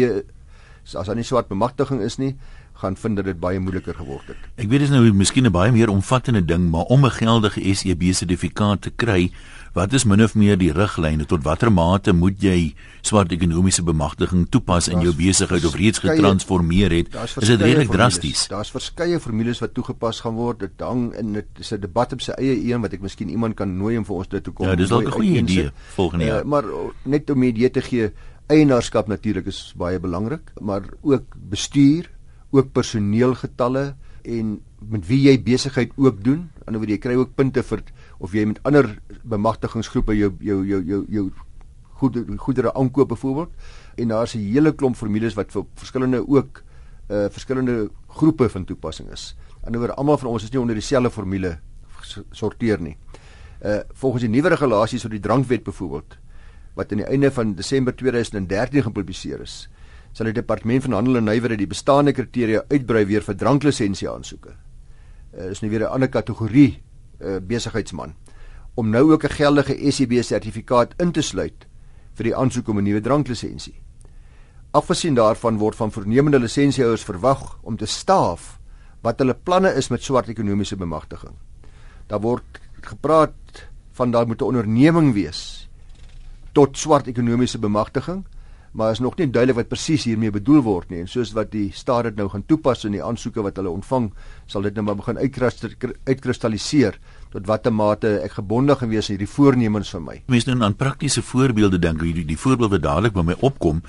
as 0.94 1.06
daar 1.06 1.16
nie 1.16 1.24
swart 1.24 1.48
bemagtiging 1.48 2.00
is 2.00 2.16
nie, 2.16 2.36
gaan 2.78 2.96
vind 2.96 3.16
dat 3.16 3.26
dit 3.26 3.38
baie 3.40 3.58
moeiliker 3.58 3.94
geword 3.98 4.30
het. 4.30 4.48
Ek 4.56 4.68
weet 4.70 4.86
dis 4.86 4.90
nou 4.94 5.02
miskien 5.12 5.46
'n 5.46 5.52
baie 5.52 5.72
meer 5.72 5.90
omvattende 5.90 6.44
ding, 6.44 6.70
maar 6.70 6.86
om 6.94 7.04
'n 7.04 7.10
geldige 7.10 7.74
SEB 7.74 8.02
sertifikaat 8.14 8.82
te 8.82 8.90
kry, 8.90 9.30
wat 9.74 9.92
is 9.92 10.04
min 10.04 10.22
of 10.22 10.34
meer 10.34 10.56
die 10.56 10.72
riglyne 10.72 11.26
tot 11.26 11.44
watter 11.44 11.70
mate 11.72 12.12
moet 12.12 12.40
jy 12.42 12.74
swart 13.06 13.32
ekonomiese 13.32 13.82
bemagtiging 13.82 14.46
toepas 14.50 14.88
in 14.88 15.00
jou 15.00 15.12
besigheid 15.14 15.64
of 15.64 15.74
reeds 15.74 15.98
getransformeer 15.98 16.90
het? 16.90 17.14
Is 17.14 17.52
dit 17.52 17.60
redelik 17.60 17.90
drasties? 17.90 18.48
Daar's 18.48 18.70
verskeie 18.70 19.20
formules 19.20 19.60
wat 19.60 19.74
toegepas 19.74 20.20
gaan 20.20 20.34
word. 20.34 20.58
Dit 20.60 20.80
hang 20.84 21.12
in 21.18 21.32
dit 21.32 21.46
is 21.58 21.72
'n 21.72 21.80
debat 21.80 22.12
op 22.12 22.20
sy 22.20 22.32
eie 22.38 22.72
een 22.72 22.80
wat 22.80 22.92
ek 22.92 23.00
miskien 23.00 23.28
iemand 23.28 23.54
kan 23.54 23.76
nooi 23.76 23.98
om 23.98 24.04
vir 24.04 24.16
ons 24.16 24.28
dit 24.28 24.44
toe 24.44 24.52
kom. 24.52 24.66
Ja, 24.66 24.74
dis 24.74 24.88
dalk 24.88 25.06
'n 25.06 25.10
goeie 25.10 25.38
idee 25.38 25.70
volgende 25.94 26.24
jaar. 26.24 26.40
Uh, 26.40 26.44
maar 26.44 26.64
net 27.04 27.30
om 27.30 27.38
'n 27.38 27.48
idee 27.48 27.70
te 27.70 27.80
gee, 27.80 28.12
eienaarskap 28.48 29.08
natuurlik 29.08 29.48
is 29.50 29.72
baie 29.76 29.98
belangrik, 30.00 30.52
maar 30.60 30.86
ook 31.02 31.36
bestuur, 31.50 32.08
ook 32.50 32.72
personeelgetalle 32.72 33.92
en 34.24 34.54
met 34.88 35.04
wie 35.08 35.20
jy 35.26 35.34
besigheid 35.42 35.92
ook 35.96 36.22
doen. 36.24 36.46
Aan 36.64 36.76
die 36.76 36.80
ander 36.80 36.92
jy 36.94 37.00
kry 37.02 37.16
ook 37.18 37.34
punte 37.36 37.62
vir 37.62 37.82
of 38.18 38.32
jy 38.32 38.46
met 38.48 38.60
ander 38.68 38.88
bemagtigingsgroepe 39.28 40.16
jou 40.16 40.32
jou 40.40 40.62
jou 40.66 40.80
jou 40.84 41.02
jou 41.12 41.26
goedere 41.98 42.38
goedere 42.38 42.72
aankoop 42.74 43.08
byvoorbeeld. 43.08 43.50
En 43.96 44.08
daar's 44.08 44.34
'n 44.34 44.52
hele 44.52 44.72
klomp 44.72 44.96
formules 44.96 45.34
wat 45.34 45.52
vir 45.52 45.64
verskillende 45.74 46.28
ook 46.28 46.62
uh 47.10 47.28
verskillende 47.30 47.90
groepe 48.08 48.48
van 48.48 48.64
toepassing 48.64 49.10
is. 49.10 49.36
Aan 49.64 49.72
die 49.72 49.80
ander 49.80 49.94
almal 49.94 50.18
van 50.18 50.28
ons 50.28 50.42
is 50.42 50.50
nie 50.50 50.60
onder 50.60 50.74
dieselfde 50.74 51.10
formule 51.10 51.58
sorteer 52.30 52.80
nie. 52.80 52.96
Uh 53.62 53.80
volgens 53.92 54.22
die 54.22 54.30
nuwe 54.30 54.48
regulasies 54.48 55.04
oor 55.04 55.10
die 55.10 55.20
drankwet 55.20 55.64
byvoorbeeld 55.64 56.18
wat 56.78 56.92
aan 56.94 57.02
die 57.02 57.10
einde 57.10 57.30
van 57.34 57.56
Desember 57.58 57.94
2013 57.96 58.86
gepubliseer 58.86 59.42
is, 59.42 59.66
sal 60.14 60.30
die 60.30 60.36
departement 60.36 60.86
van 60.86 60.94
handel 60.98 61.18
en 61.18 61.26
nywerheid 61.26 61.60
die 61.60 61.70
bestaande 61.70 62.14
kriteria 62.14 62.62
uitbrei 62.70 63.04
weer 63.10 63.24
vir 63.26 63.36
dranklisensie 63.38 64.08
aansoeke. 64.10 64.54
Uh, 65.34 65.50
is 65.50 65.60
nou 65.60 65.70
weer 65.70 65.84
'n 65.88 65.92
ander 65.92 66.08
kategorie 66.08 66.78
uh, 67.20 67.38
besigheidsman 67.42 68.14
om 68.74 68.90
nou 68.90 69.12
ook 69.12 69.24
'n 69.24 69.34
geldige 69.34 69.90
SEB 69.90 70.22
sertifikaat 70.22 70.94
in 70.98 71.12
te 71.12 71.22
sluit 71.22 71.66
vir 72.14 72.24
die 72.24 72.36
aansoek 72.36 72.68
om 72.68 72.78
'n 72.78 72.84
nuwe 72.84 73.00
dranklisensie. 73.00 73.74
Afgesien 74.70 75.14
daarvan 75.14 75.58
word 75.58 75.76
van 75.76 75.92
voornemende 75.92 76.38
lisensiehouers 76.38 77.04
verwag 77.04 77.58
om 77.62 77.76
te 77.76 77.86
staaf 77.86 78.58
wat 79.02 79.18
hulle 79.18 79.34
planne 79.34 79.74
is 79.74 79.88
met 79.88 80.02
swart 80.02 80.28
ekonomiese 80.28 80.76
bemagtiging. 80.76 81.34
Daar 82.06 82.20
word 82.20 82.60
gepraat 82.80 83.68
van 83.92 84.10
daar 84.10 84.26
moet 84.26 84.40
'n 84.40 84.44
onderneming 84.44 85.14
wees 85.14 85.67
tot 86.58 86.78
swart 86.80 87.06
ekonomiese 87.10 87.60
bemagtiging, 87.62 88.24
maar 88.78 88.92
is 88.92 89.00
nog 89.00 89.16
nie 89.16 89.28
duidelik 89.30 89.56
wat 89.62 89.70
presies 89.70 90.04
hiermee 90.06 90.32
bedoel 90.34 90.60
word 90.66 90.90
nie. 90.92 91.00
En 91.02 91.08
soos 91.10 91.32
wat 91.36 91.52
die 91.54 91.68
staat 91.74 92.10
dit 92.10 92.18
nou 92.18 92.28
gaan 92.32 92.44
toepas 92.50 92.84
in 92.84 92.96
die 92.96 93.02
aansoeke 93.04 93.42
wat 93.46 93.56
hulle 93.58 93.72
ontvang, 93.72 94.10
sal 94.50 94.66
dit 94.66 94.76
nou 94.76 94.84
maar 94.86 94.98
begin 94.98 95.18
uitkristalliseer 95.18 96.98
tot 97.32 97.48
watter 97.48 97.74
mate 97.74 98.18
ek 98.24 98.38
gebonde 98.38 98.76
gewees 98.80 99.10
hierdie 99.12 99.30
voornemens 99.30 99.92
vir 99.94 100.04
my. 100.04 100.16
Mense 100.32 100.50
nou 100.50 100.66
aan 100.66 100.78
praktiese 100.78 101.22
voorbeelde 101.24 101.80
dink, 101.80 102.02
die, 102.04 102.26
die 102.28 102.38
voorbeeld 102.38 102.76
wat 102.76 102.86
dadelik 102.86 103.16
by 103.16 103.24
my 103.30 103.38
opkom, 103.40 103.82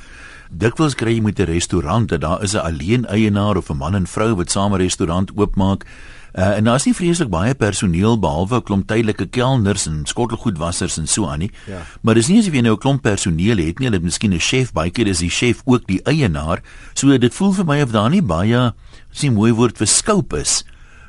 dikwels 0.50 0.98
kry 0.98 1.18
jy 1.18 1.26
met 1.26 1.40
'n 1.40 1.50
restaurant 1.50 2.10
dat 2.10 2.22
daar 2.22 2.44
is 2.44 2.56
'n 2.56 2.66
alleen 2.66 3.06
eienaar 3.06 3.58
of 3.58 3.70
'n 3.70 3.78
man 3.78 3.96
en 3.96 4.08
vrou 4.08 4.36
wat 4.36 4.52
saam 4.52 4.74
'n 4.74 4.82
restaurant 4.82 5.32
oopmaak. 5.36 5.86
Uh, 6.34 6.58
en 6.58 6.64
daar's 6.64 6.86
nie 6.86 6.94
vreeslik 6.94 7.30
baie 7.34 7.56
personeel 7.58 8.20
behalwe 8.20 8.56
'n 8.56 8.64
klomp 8.64 8.88
tydelike 8.88 9.26
kelners 9.26 9.88
en 9.88 10.06
skottelgoedwassers 10.06 10.98
en 10.98 11.08
so 11.08 11.26
aan 11.28 11.40
nie. 11.40 11.52
Ja. 11.66 11.82
Maar 12.02 12.14
dis 12.14 12.28
nie 12.28 12.40
asof 12.40 12.54
jy 12.54 12.62
nou 12.62 12.74
'n 12.74 12.80
klomp 12.80 13.02
personeel 13.02 13.58
het 13.58 13.80
nie, 13.80 13.88
hulle 13.88 13.98
het 13.98 14.04
miskien 14.04 14.34
'n 14.34 14.40
chef, 14.40 14.72
baie 14.72 14.92
keer 14.92 15.08
is 15.08 15.20
die 15.20 15.30
chef 15.30 15.62
ook 15.66 15.88
die 15.88 16.02
eienaar. 16.04 16.62
So 16.94 17.18
dit 17.18 17.34
voel 17.34 17.52
vir 17.54 17.66
my 17.66 17.82
of 17.82 17.92
daar 17.92 18.10
nie 18.10 18.22
baie 18.22 18.74
sien 19.12 19.34
mooi 19.34 19.52
woord 19.52 19.78
vir 19.78 19.88
scope 19.88 20.38
is 20.38 20.64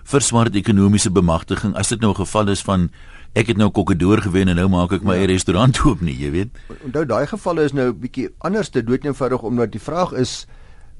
vir 0.05 0.21
swart 0.21 0.57
ekonomiese 0.57 1.11
bemagtiging 1.11 1.77
as 1.77 1.89
dit 1.89 2.01
nou 2.01 2.11
'n 2.11 2.25
geval 2.25 2.49
is 2.49 2.63
van 2.63 2.91
ek 3.35 3.47
het 3.47 3.57
nou 3.57 3.71
kokkedoor 3.71 4.23
gewen 4.23 4.49
en 4.49 4.57
nou 4.57 4.69
maak 4.69 4.93
ek 4.93 5.03
my 5.03 5.17
ja. 5.17 5.27
restaurant 5.27 5.79
oop 5.87 6.01
nie, 6.01 6.17
jy 6.19 6.31
weet. 6.31 6.51
Onthou 6.85 7.05
daai 7.05 7.27
gevalle 7.27 7.63
is 7.63 7.73
nou 7.73 7.93
bietjie 7.93 8.29
anders 8.39 8.71
te 8.71 8.83
dood 8.83 9.05
eenvoudig 9.05 9.43
omdat 9.43 9.73
die 9.73 9.83
vraag 9.83 10.13
is 10.13 10.47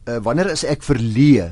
uh, 0.07 0.19
wanneer 0.23 0.51
is 0.51 0.65
ek 0.65 0.83
verleë 0.87 1.51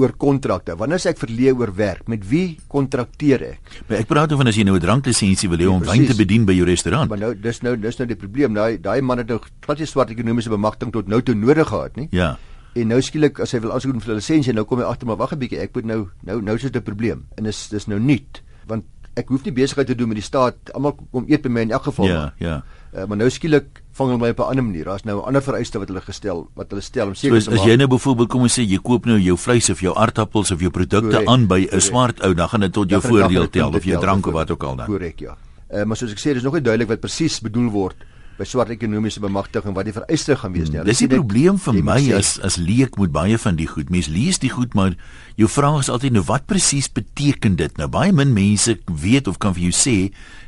oor 0.00 0.12
kontrakte. 0.16 0.76
Wanneer 0.78 1.00
as 1.00 1.06
ek 1.10 1.20
verleë 1.20 1.52
oor 1.58 1.72
werk, 1.76 2.06
met 2.08 2.24
wie 2.28 2.58
kontrakteer 2.72 3.44
ek? 3.50 3.74
Maar 3.88 3.98
ek 4.00 4.08
praat 4.10 4.32
oor 4.32 4.48
as 4.48 4.56
jy 4.56 4.64
nou 4.64 4.76
'n 4.76 4.80
dranklisensie 4.80 5.48
wil 5.48 5.58
hê 5.58 5.68
om 5.68 5.80
wyn 5.80 6.06
te 6.06 6.16
bedien 6.16 6.44
by 6.44 6.52
jou 6.52 6.64
restaurant. 6.66 7.08
Maar 7.08 7.18
nou 7.18 7.34
dis 7.34 7.62
nou 7.62 7.76
dis 7.76 7.98
nou 7.98 8.06
die 8.06 8.16
probleem. 8.16 8.54
Daai 8.54 8.80
daai 8.80 9.00
man 9.02 9.18
het 9.18 9.28
nou 9.28 9.40
glad 9.60 9.78
nie 9.78 9.86
swart 9.86 10.10
ekonomiese 10.10 10.50
bemagtiging 10.50 10.92
tot 10.92 11.08
nou 11.08 11.20
toe 11.22 11.34
nodig 11.34 11.68
gehad 11.68 11.96
nie. 11.96 12.08
Ja. 12.10 12.38
En 12.74 12.88
nou 12.88 13.00
skielik 13.00 13.38
as 13.40 13.52
hy 13.52 13.60
wil 13.60 13.72
aansoek 13.72 14.00
vir 14.00 14.12
'n 14.12 14.16
lisensie, 14.16 14.52
nou 14.52 14.64
kom 14.64 14.78
hy 14.78 14.84
agter 14.84 15.06
maar 15.06 15.16
wag 15.16 15.32
'n 15.32 15.38
bietjie, 15.38 15.60
ek 15.60 15.74
moet 15.74 15.84
nou 15.84 16.08
nou 16.22 16.40
nou 16.40 16.54
is 16.56 16.62
dit 16.62 16.76
'n 16.76 16.82
probleem. 16.82 17.26
En 17.36 17.44
dis 17.44 17.68
dis 17.68 17.86
nou 17.86 18.00
nuut, 18.00 18.42
want 18.66 18.84
ek 19.14 19.28
hoef 19.28 19.44
nie 19.44 19.52
besigheid 19.52 19.86
te 19.86 19.94
doen 19.94 20.08
met 20.08 20.16
die 20.16 20.24
staat. 20.24 20.56
Almal 20.72 20.96
kom 21.10 21.24
eet 21.28 21.42
by 21.42 21.48
my 21.48 21.60
in 21.60 21.70
elk 21.70 21.82
geval. 21.82 22.06
Ja, 22.06 22.14
maar. 22.14 22.34
ja. 22.38 22.62
Uh, 22.94 23.04
maar 23.06 23.16
nou 23.16 23.30
skielik 23.30 23.81
vang 23.92 24.08
hulle 24.08 24.20
my 24.20 24.30
op 24.30 24.38
'n 24.40 24.50
ander 24.50 24.64
manier. 24.64 24.84
Daar's 24.84 25.04
nou 25.04 25.20
'n 25.20 25.24
ander 25.26 25.42
vereiste 25.42 25.78
wat 25.78 25.88
hulle 25.88 26.00
gestel, 26.00 26.48
wat 26.54 26.70
hulle 26.70 26.80
stel 26.80 27.06
om 27.06 27.14
seker 27.14 27.40
so, 27.40 27.50
te 27.50 27.56
maak. 27.56 27.64
As 27.64 27.66
jy 27.66 27.76
nou 27.76 27.88
byvoorbeeld 27.88 28.28
kom 28.28 28.42
ons 28.42 28.58
sê 28.58 28.62
jy 28.62 28.78
koop 28.78 29.06
nou 29.06 29.18
jou 29.18 29.36
vleis 29.36 29.70
of 29.70 29.80
jou 29.80 29.94
aardappels 29.96 30.50
of 30.50 30.60
jou 30.60 30.70
produkte 30.70 31.26
aan 31.26 31.46
by 31.46 31.68
'n 31.72 31.80
swart 31.80 32.20
ou, 32.22 32.34
dan 32.34 32.48
gaan 32.48 32.60
dit 32.60 32.72
tot 32.72 32.90
jou 32.90 33.00
voordeel 33.00 33.50
tel 33.50 33.74
of 33.74 33.84
jou 33.84 34.00
drank 34.00 34.26
of 34.26 34.32
wat 34.32 34.50
ook 34.50 34.62
al 34.62 34.76
dan. 34.76 34.86
Korrek, 34.86 35.20
ja. 35.20 35.36
Uh, 35.72 35.84
maar 35.84 35.96
soos 35.96 36.12
ek 36.12 36.18
sê, 36.18 36.34
dis 36.34 36.42
nog 36.42 36.52
nie 36.52 36.62
duidelik 36.62 36.88
wat 36.88 37.00
presies 37.00 37.40
bedoel 37.40 37.70
word 37.70 37.96
by 38.38 38.46
swart 38.48 38.72
ekonomiese 38.72 39.20
bemagtiging 39.20 39.74
wat 39.76 39.88
die 39.88 39.94
vereiste 39.96 40.36
gaan 40.36 40.54
wees 40.54 40.70
nie. 40.70 40.80
Hmm, 40.80 40.88
dis 40.88 41.02
die 41.04 41.10
probleem 41.12 41.58
vir 41.60 41.80
my 41.84 41.98
as 42.16 42.38
as 42.40 42.56
leek 42.56 42.96
moet 43.00 43.12
baie 43.12 43.38
van 43.38 43.58
die 43.58 43.68
goed. 43.70 43.90
Mense 43.92 44.12
lees 44.12 44.40
die 44.42 44.50
goed, 44.52 44.74
maar 44.78 44.96
jou 45.36 45.48
vraag 45.48 45.82
is 45.84 45.90
altyd 45.92 46.16
nou 46.16 46.24
wat 46.28 46.46
presies 46.50 46.88
beteken 46.92 47.56
dit? 47.60 47.76
Nou 47.80 47.88
baie 47.92 48.12
min 48.12 48.32
mense 48.36 48.78
weet 48.86 49.28
of 49.28 49.38
kan 49.42 49.56
vir 49.56 49.68
jou 49.68 49.76
sê 49.76 49.96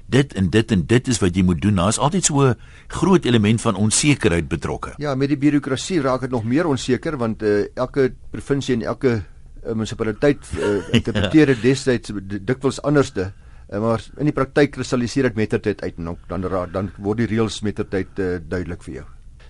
dit 0.07 0.35
en 0.37 0.51
dit 0.51 0.73
en 0.77 0.83
dit 0.87 1.09
is 1.09 1.21
wat 1.21 1.37
jy 1.37 1.45
moet 1.45 1.61
doen. 1.61 1.77
Daar's 1.81 1.99
altyd 1.99 2.25
so 2.25 2.41
'n 2.49 2.57
groot 2.89 3.25
element 3.25 3.61
van 3.61 3.75
onsekerheid 3.75 4.49
betrokke. 4.49 4.95
Ja, 4.97 5.15
met 5.15 5.29
die 5.29 5.39
birokrasie 5.39 6.01
raak 6.01 6.21
dit 6.21 6.31
nog 6.31 6.45
meer 6.45 6.67
onseker 6.67 7.17
want 7.17 7.43
uh, 7.43 7.67
elke 7.75 8.13
provinsie 8.31 8.75
en 8.75 8.83
elke 8.83 9.23
uh, 9.67 9.73
munisipaliteit 9.73 10.39
uh, 10.59 10.89
interpreteer 10.99 11.47
dit 11.47 11.63
destyds 11.63 12.13
dikwels 12.45 12.83
anderste. 12.83 13.33
Uh, 13.73 13.81
maar 13.81 14.05
in 14.21 14.29
die 14.29 14.37
praktyk 14.37 14.75
kristalliseer 14.77 15.31
dit 15.31 15.37
mettertyd 15.37 15.83
uit 15.83 15.99
en 15.99 16.17
dan 16.29 16.45
dan, 16.73 16.91
word 16.99 17.19
die 17.19 17.27
reëls 17.27 17.63
mettertyd 17.63 18.19
uh, 18.19 18.37
duidelik 18.39 18.83
vir 18.83 18.95
jou. 18.95 19.05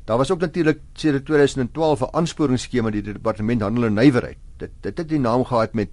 Daar 0.04 0.18
was 0.20 0.30
ook 0.30 0.40
natuurlik 0.40 0.80
sedert 0.92 1.24
2012 1.24 2.00
'n 2.00 2.16
aansporingsskema 2.16 2.90
deur 2.90 3.02
die 3.02 3.12
departement 3.12 3.62
handel 3.62 3.84
en 3.84 3.94
nywerheid. 3.94 4.38
Dit 4.58 4.70
dit 4.80 4.98
het 4.98 5.08
die 5.08 5.18
naam 5.18 5.44
gehad 5.44 5.74
met 5.74 5.88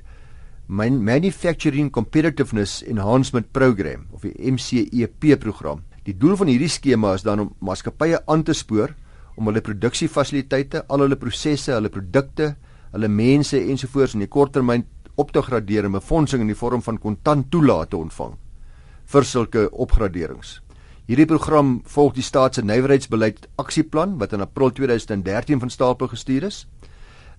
Manufacturing 0.67 1.91
Competitiveness 1.91 2.83
Enhancement 2.83 3.51
Program 3.51 4.05
of 4.11 4.21
die 4.21 4.51
MCEP 4.51 5.39
program. 5.39 5.81
Die 6.03 6.17
doel 6.17 6.35
van 6.35 6.47
hierdie 6.47 6.69
skema 6.69 7.13
is 7.13 7.21
dan 7.21 7.39
om 7.39 7.55
maatskappye 7.59 8.21
aan 8.25 8.43
te 8.43 8.53
spoor 8.53 8.93
om 9.35 9.45
hulle 9.49 9.61
produksiefasiliteite, 9.61 10.83
al 10.87 10.99
hulle 10.99 11.15
prosesse, 11.15 11.71
hulle 11.71 11.89
produkte, 11.89 12.55
hulle 12.91 13.07
mense 13.07 13.59
ensovoorts 13.59 14.13
in 14.13 14.25
die 14.25 14.31
korttermyn 14.31 14.85
op 15.15 15.31
te 15.31 15.41
gradeer 15.41 15.85
en 15.85 15.91
befondsing 15.91 16.41
in 16.41 16.47
die 16.47 16.57
vorm 16.57 16.81
van 16.81 16.99
kontant 16.99 17.51
toelate 17.51 17.97
ontvang 17.97 18.35
vir 19.11 19.25
sulke 19.27 19.69
opgraderings. 19.71 20.59
Hierdie 21.09 21.27
program 21.27 21.81
volg 21.91 22.13
die 22.15 22.23
staat 22.23 22.55
se 22.55 22.63
nywerheidsbeleid 22.63 23.49
aksieplan 23.59 24.17
wat 24.21 24.33
in 24.33 24.41
April 24.41 24.71
2013 24.71 25.59
van 25.59 25.69
stapel 25.69 26.07
gestuur 26.07 26.43
is. 26.51 26.65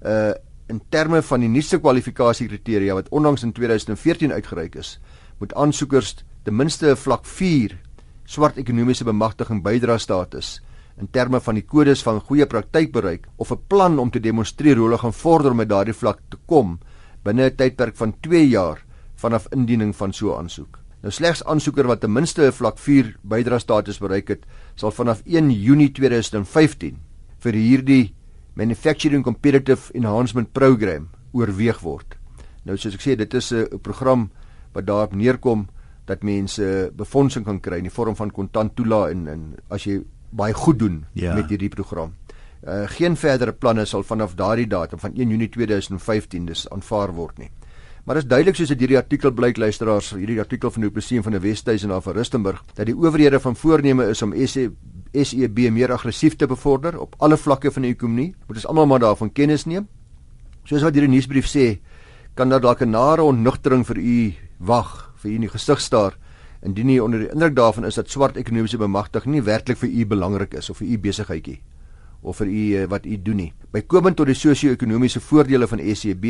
Uh 0.05 0.33
in 0.71 0.79
terme 0.89 1.19
van 1.27 1.43
die 1.43 1.49
nuutste 1.51 1.77
kwalifikasiekriteria 1.83 2.95
wat 2.95 3.09
onlangs 3.11 3.43
in 3.43 3.51
2014 3.53 4.33
uitgereik 4.33 4.77
is, 4.79 5.01
moet 5.39 5.53
aansoekers 5.59 6.15
ten 6.45 6.57
minste 6.57 6.87
'n 6.91 6.97
vlak 6.97 7.27
4 7.27 7.77
swart 8.25 8.57
ekonomiese 8.57 9.05
bemagtiging 9.05 9.63
bydra 9.63 9.99
status 9.99 10.61
in 11.01 11.09
terme 11.11 11.41
van 11.41 11.55
die 11.55 11.65
kodes 11.67 12.03
van 12.03 12.21
goeie 12.21 12.47
praktyk 12.47 12.93
bereik 12.93 13.27
of 13.37 13.53
'n 13.53 13.61
plan 13.69 13.99
om 13.99 14.11
te 14.11 14.21
demonstreer 14.21 14.77
hoe 14.77 14.87
hulle 14.87 14.99
gaan 14.99 15.13
vorder 15.13 15.55
met 15.55 15.69
daardie 15.69 15.95
vlak 15.95 16.21
te 16.29 16.39
kom 16.47 16.79
binne 17.25 17.51
'n 17.51 17.57
tydperk 17.57 17.97
van 17.97 18.15
2 18.21 18.49
jaar 18.49 18.85
vanaf 19.15 19.47
indiening 19.51 19.97
van 19.97 20.13
so 20.13 20.33
'n 20.33 20.39
aansoek. 20.39 20.79
Nou 21.03 21.13
slegs 21.13 21.45
aansoeker 21.45 21.87
wat 21.87 22.01
ten 22.01 22.13
minste 22.13 22.47
'n 22.47 22.53
vlak 22.53 22.79
4 22.79 23.17
bydra 23.23 23.59
status 23.59 23.99
bereik 23.99 24.29
het, 24.29 24.45
sal 24.75 24.91
vanaf 24.91 25.23
1 25.25 25.51
Junie 25.51 25.93
2015 25.93 26.99
vir 27.39 27.53
hierdie 27.53 28.15
Manufacturing 28.55 29.25
Competitive 29.25 29.93
Enhancement 29.93 30.53
Program 30.53 31.09
oorweeg 31.33 31.81
word. 31.81 32.19
Nou 32.65 32.77
soos 32.77 32.95
ek 32.95 33.01
sê, 33.01 33.17
dit 33.17 33.35
is 33.35 33.53
'n 33.53 33.79
program 33.83 34.31
wat 34.73 34.87
daarop 34.87 35.15
neerkom 35.15 35.69
dat 36.07 36.23
mense 36.23 36.91
befondsing 36.97 37.45
kan 37.45 37.61
kry 37.61 37.77
in 37.77 37.83
die 37.83 37.95
vorm 37.95 38.17
van 38.17 38.31
kontant 38.31 38.77
toelaat 38.77 39.11
en 39.11 39.29
en 39.29 39.55
as 39.71 39.85
jy 39.85 40.03
baie 40.31 40.55
goed 40.55 40.79
doen 40.79 41.05
ja. 41.13 41.35
met 41.35 41.49
hierdie 41.49 41.69
program. 41.69 42.15
Uh, 42.63 42.85
geen 42.87 43.17
verdere 43.19 43.53
planne 43.53 43.83
sal 43.85 44.05
vanaf 44.07 44.37
daardie 44.39 44.69
datum 44.71 44.99
van 45.03 45.17
1 45.19 45.29
Junie 45.35 45.49
2015 45.49 46.45
dis 46.47 46.69
aanvaar 46.71 47.11
word 47.15 47.39
nie. 47.39 47.51
Maar 48.05 48.21
dit 48.21 48.25
is 48.25 48.31
duidelik 48.31 48.55
soos 48.55 48.71
dit 48.71 48.85
hierdie 48.85 48.99
artikel 48.99 49.33
blyk 49.35 49.59
luisteraars, 49.59 50.13
hierdie 50.15 50.39
artikel 50.39 50.71
van 50.71 50.85
die 50.85 50.91
Openseem 50.91 51.25
van 51.27 51.35
die 51.35 51.41
Wesduis 51.43 51.83
en 51.83 51.91
af 51.91 52.07
van 52.07 52.15
Rustenburg 52.15 52.61
dat 52.77 52.87
die 52.87 52.95
owerhede 52.95 53.41
van 53.43 53.59
voorneme 53.59 54.07
is 54.11 54.23
om 54.23 54.35
SEB 54.47 54.79
SEB 55.13 55.59
meer 55.75 55.93
aggressief 55.93 56.39
te 56.39 56.47
bevorder 56.47 57.01
op 57.01 57.19
alle 57.19 57.37
vlakke 57.37 57.71
van 57.71 57.83
die 57.83 57.91
ekonomie. 57.93 58.31
Moet 58.47 58.63
ons 58.63 58.67
almal 58.71 58.87
maar 58.87 59.03
daarvan 59.03 59.33
kennis 59.33 59.67
neem. 59.67 59.89
Soos 60.65 60.87
wat 60.87 60.95
hierdie 60.95 61.11
nuusbrief 61.11 61.51
sê, 61.51 61.67
kan 62.35 62.49
daar 62.49 62.63
dalk 62.63 62.83
'n 62.83 62.91
nare 62.91 63.23
onnugtering 63.23 63.85
vir 63.87 63.99
u 63.99 64.35
wag, 64.59 65.13
vir 65.17 65.31
u 65.31 65.35
in 65.35 65.41
die 65.41 65.53
gesig 65.53 65.81
staar 65.81 66.17
indien 66.63 66.89
u 66.89 66.99
onder 67.01 67.19
die 67.19 67.33
indruk 67.33 67.55
daarvan 67.55 67.85
is 67.85 67.95
dat 67.95 68.11
swart 68.11 68.37
ekonomiese 68.37 68.79
bemagtiging 68.79 69.35
nie 69.35 69.43
werklik 69.43 69.79
vir 69.79 69.89
u 69.89 70.07
belangrik 70.07 70.55
is 70.55 70.71
of 70.71 70.77
vir 70.77 70.87
u 70.87 70.99
besigheidjie 70.99 71.61
of 72.23 72.39
vir 72.39 72.47
u 72.47 72.63
eh, 72.77 72.87
wat 72.89 73.07
u 73.07 73.19
doen 73.23 73.37
nie. 73.37 73.53
Bykomend 73.75 74.17
tot 74.17 74.31
die 74.31 74.39
sosio-ekonomiese 74.39 75.21
voordele 75.21 75.67
van 75.69 75.83
SEB 75.95 76.25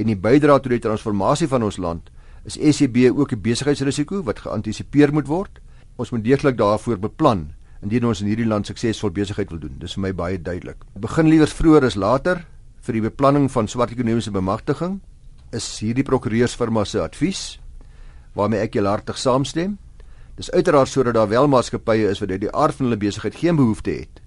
en 0.00 0.10
die 0.10 0.18
bydrae 0.18 0.60
tot 0.60 0.72
die 0.72 0.82
transformasie 0.82 1.48
van 1.48 1.62
ons 1.62 1.78
land, 1.78 2.10
is 2.44 2.58
SEB 2.76 3.12
ook 3.14 3.32
'n 3.32 3.40
besigheidsrisiko 3.40 4.22
wat 4.22 4.40
geantisipeer 4.40 5.12
moet 5.12 5.26
word. 5.26 5.60
Ons 5.96 6.10
moet 6.10 6.24
deeglik 6.24 6.56
daarvoor 6.56 6.98
beplan 6.98 7.52
indien 7.82 8.04
ons 8.04 8.20
in 8.20 8.26
hierdie 8.26 8.46
land 8.46 8.66
suksesvol 8.66 9.10
besigheid 9.10 9.50
wil 9.50 9.58
doen. 9.58 9.76
Dis 9.78 9.94
vir 9.94 10.02
my 10.02 10.12
baie 10.12 10.42
duidelik. 10.42 10.76
Begin 10.98 11.28
liewer 11.28 11.46
vroeër 11.48 11.84
as 11.84 11.94
later 11.94 12.46
vir 12.80 12.92
die 12.92 13.02
beplanning 13.02 13.50
van 13.50 13.68
swart 13.68 13.90
ekonomiese 13.90 14.30
bemagtiging 14.30 15.00
is 15.52 15.78
hierdie 15.80 16.04
prokureursfirma 16.04 16.84
se 16.84 17.00
advies 17.00 17.58
waarmee 18.34 18.60
ek 18.60 18.74
julle 18.74 18.88
hartig 18.88 19.18
saamstem. 19.18 19.78
Dis 20.36 20.50
uiteraard 20.50 20.88
sodat 20.88 21.14
daar 21.14 21.28
wel 21.28 21.48
maatskappye 21.48 22.08
is 22.08 22.20
wat 22.20 22.30
uit 22.30 22.40
die 22.40 22.54
aard 22.54 22.74
van 22.74 22.86
hulle 22.86 22.96
besigheid 22.96 23.34
geen 23.34 23.56
behoefte 23.56 23.90
het 23.90 24.21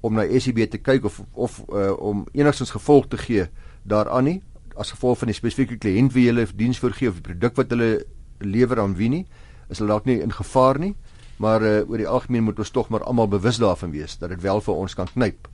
om 0.00 0.14
na 0.14 0.26
SEB 0.38 0.64
te 0.70 0.78
kyk 0.78 1.04
of 1.04 1.20
of 1.32 1.62
uh, 1.68 1.92
om 1.98 2.26
enigstens 2.32 2.70
gevolg 2.70 3.08
te 3.08 3.18
gee 3.18 3.48
daaraan 3.82 4.24
nie 4.24 4.38
as 4.78 4.94
gevolg 4.94 5.18
van 5.18 5.32
die 5.32 5.36
spesifieke 5.36 5.78
kliënt 5.82 6.14
wie 6.14 6.28
hulle 6.30 6.46
diens 6.54 6.78
voorgee 6.78 7.10
of 7.10 7.18
die 7.18 7.26
produk 7.32 7.56
wat 7.58 7.74
hulle 7.74 8.04
lewer 8.38 8.80
aan 8.80 8.94
wie 8.98 9.08
nie 9.08 9.24
is 9.68 9.78
hulle 9.78 9.90
dalk 9.90 10.06
nie 10.06 10.20
in 10.22 10.32
gevaar 10.32 10.78
nie 10.78 10.94
maar 11.38 11.62
uh, 11.62 11.82
oor 11.86 11.98
die 11.98 12.08
algemeen 12.08 12.46
moet 12.46 12.58
ons 12.58 12.70
tog 12.74 12.88
maar 12.88 13.04
almal 13.06 13.30
bewus 13.30 13.58
daarvan 13.62 13.94
wees 13.94 14.18
dat 14.18 14.30
dit 14.34 14.42
wel 14.42 14.60
vir 14.60 14.74
ons 14.74 14.94
kan 14.94 15.10
knyp 15.14 15.48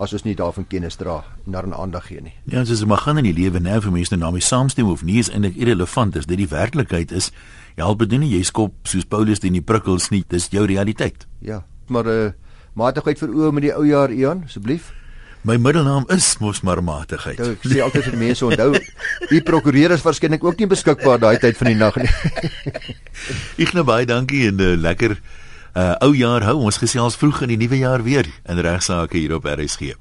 as 0.00 0.14
ons 0.16 0.24
nie 0.24 0.34
daarvan 0.36 0.64
kennis 0.68 0.96
dra 0.96 1.18
en 1.44 1.52
daaraan 1.52 1.76
aandag 1.76 2.06
gee 2.08 2.22
nie. 2.24 2.32
Ja, 2.48 2.62
dis 2.64 2.84
maar 2.88 3.02
gaan 3.04 3.20
in 3.20 3.26
die 3.28 3.36
lewe 3.36 3.60
nou 3.60 3.80
vir 3.84 3.92
mense 3.92 4.16
nou 4.16 4.32
mee 4.32 4.44
saamstem 4.44 4.88
of 4.88 5.04
nie 5.04 5.18
is 5.20 5.28
eintlik 5.28 5.58
irrelevant 5.60 6.16
is 6.16 6.28
dit 6.28 6.40
die 6.40 6.48
werklikheid 6.48 7.12
is 7.12 7.28
help 7.76 8.04
doen 8.08 8.24
nie 8.24 8.32
jy 8.32 8.42
skop 8.48 8.88
soos 8.88 9.04
Paulus 9.04 9.44
die 9.44 9.52
nie 9.52 9.64
prikkels 9.64 10.08
nie 10.10 10.22
dis 10.28 10.48
jou 10.54 10.64
realiteit. 10.66 11.26
Ja, 11.44 11.62
maar 11.88 12.08
uh, 12.08 12.30
matigheid 12.78 13.18
vir 13.18 13.34
oë 13.34 13.52
met 13.52 13.68
die 13.68 13.74
ou 13.74 13.84
jaar 13.88 14.12
Ian 14.14 14.44
asseblief. 14.46 14.92
My 15.42 15.56
middelnaam 15.56 16.04
is 16.12 16.34
mos 16.38 16.60
maar 16.60 16.82
matigheid. 16.84 17.38
Nou, 17.40 17.54
ek 17.56 17.62
sê 17.64 17.80
altyd 17.80 18.10
vir 18.10 18.16
mense 18.20 18.44
onthou, 18.44 18.74
u 19.32 19.40
prokureur 19.48 19.94
is 19.96 20.04
waarskynlik 20.04 20.44
ook 20.44 20.60
nie 20.60 20.68
beskikbaar 20.68 21.22
daai 21.22 21.38
tyd 21.40 21.56
van 21.56 21.70
die 21.70 21.78
nag 21.80 21.96
nie. 21.96 22.10
Ek 23.64 23.72
nou 23.76 23.86
baie 23.88 24.04
dankie 24.08 24.46
en 24.50 24.60
uh, 24.60 24.74
lekker 24.76 25.16
uh 25.70 25.94
ou 26.04 26.12
jaar 26.18 26.44
hou. 26.44 26.58
Ons 26.66 26.80
gesels 26.82 27.16
vroeg 27.16 27.44
in 27.46 27.54
die 27.54 27.60
nuwe 27.62 27.80
jaar 27.80 28.04
weer 28.04 28.28
in 28.44 28.60
regsaake 28.60 29.16
hier 29.16 29.38
op 29.38 29.48
RSG. 29.48 29.94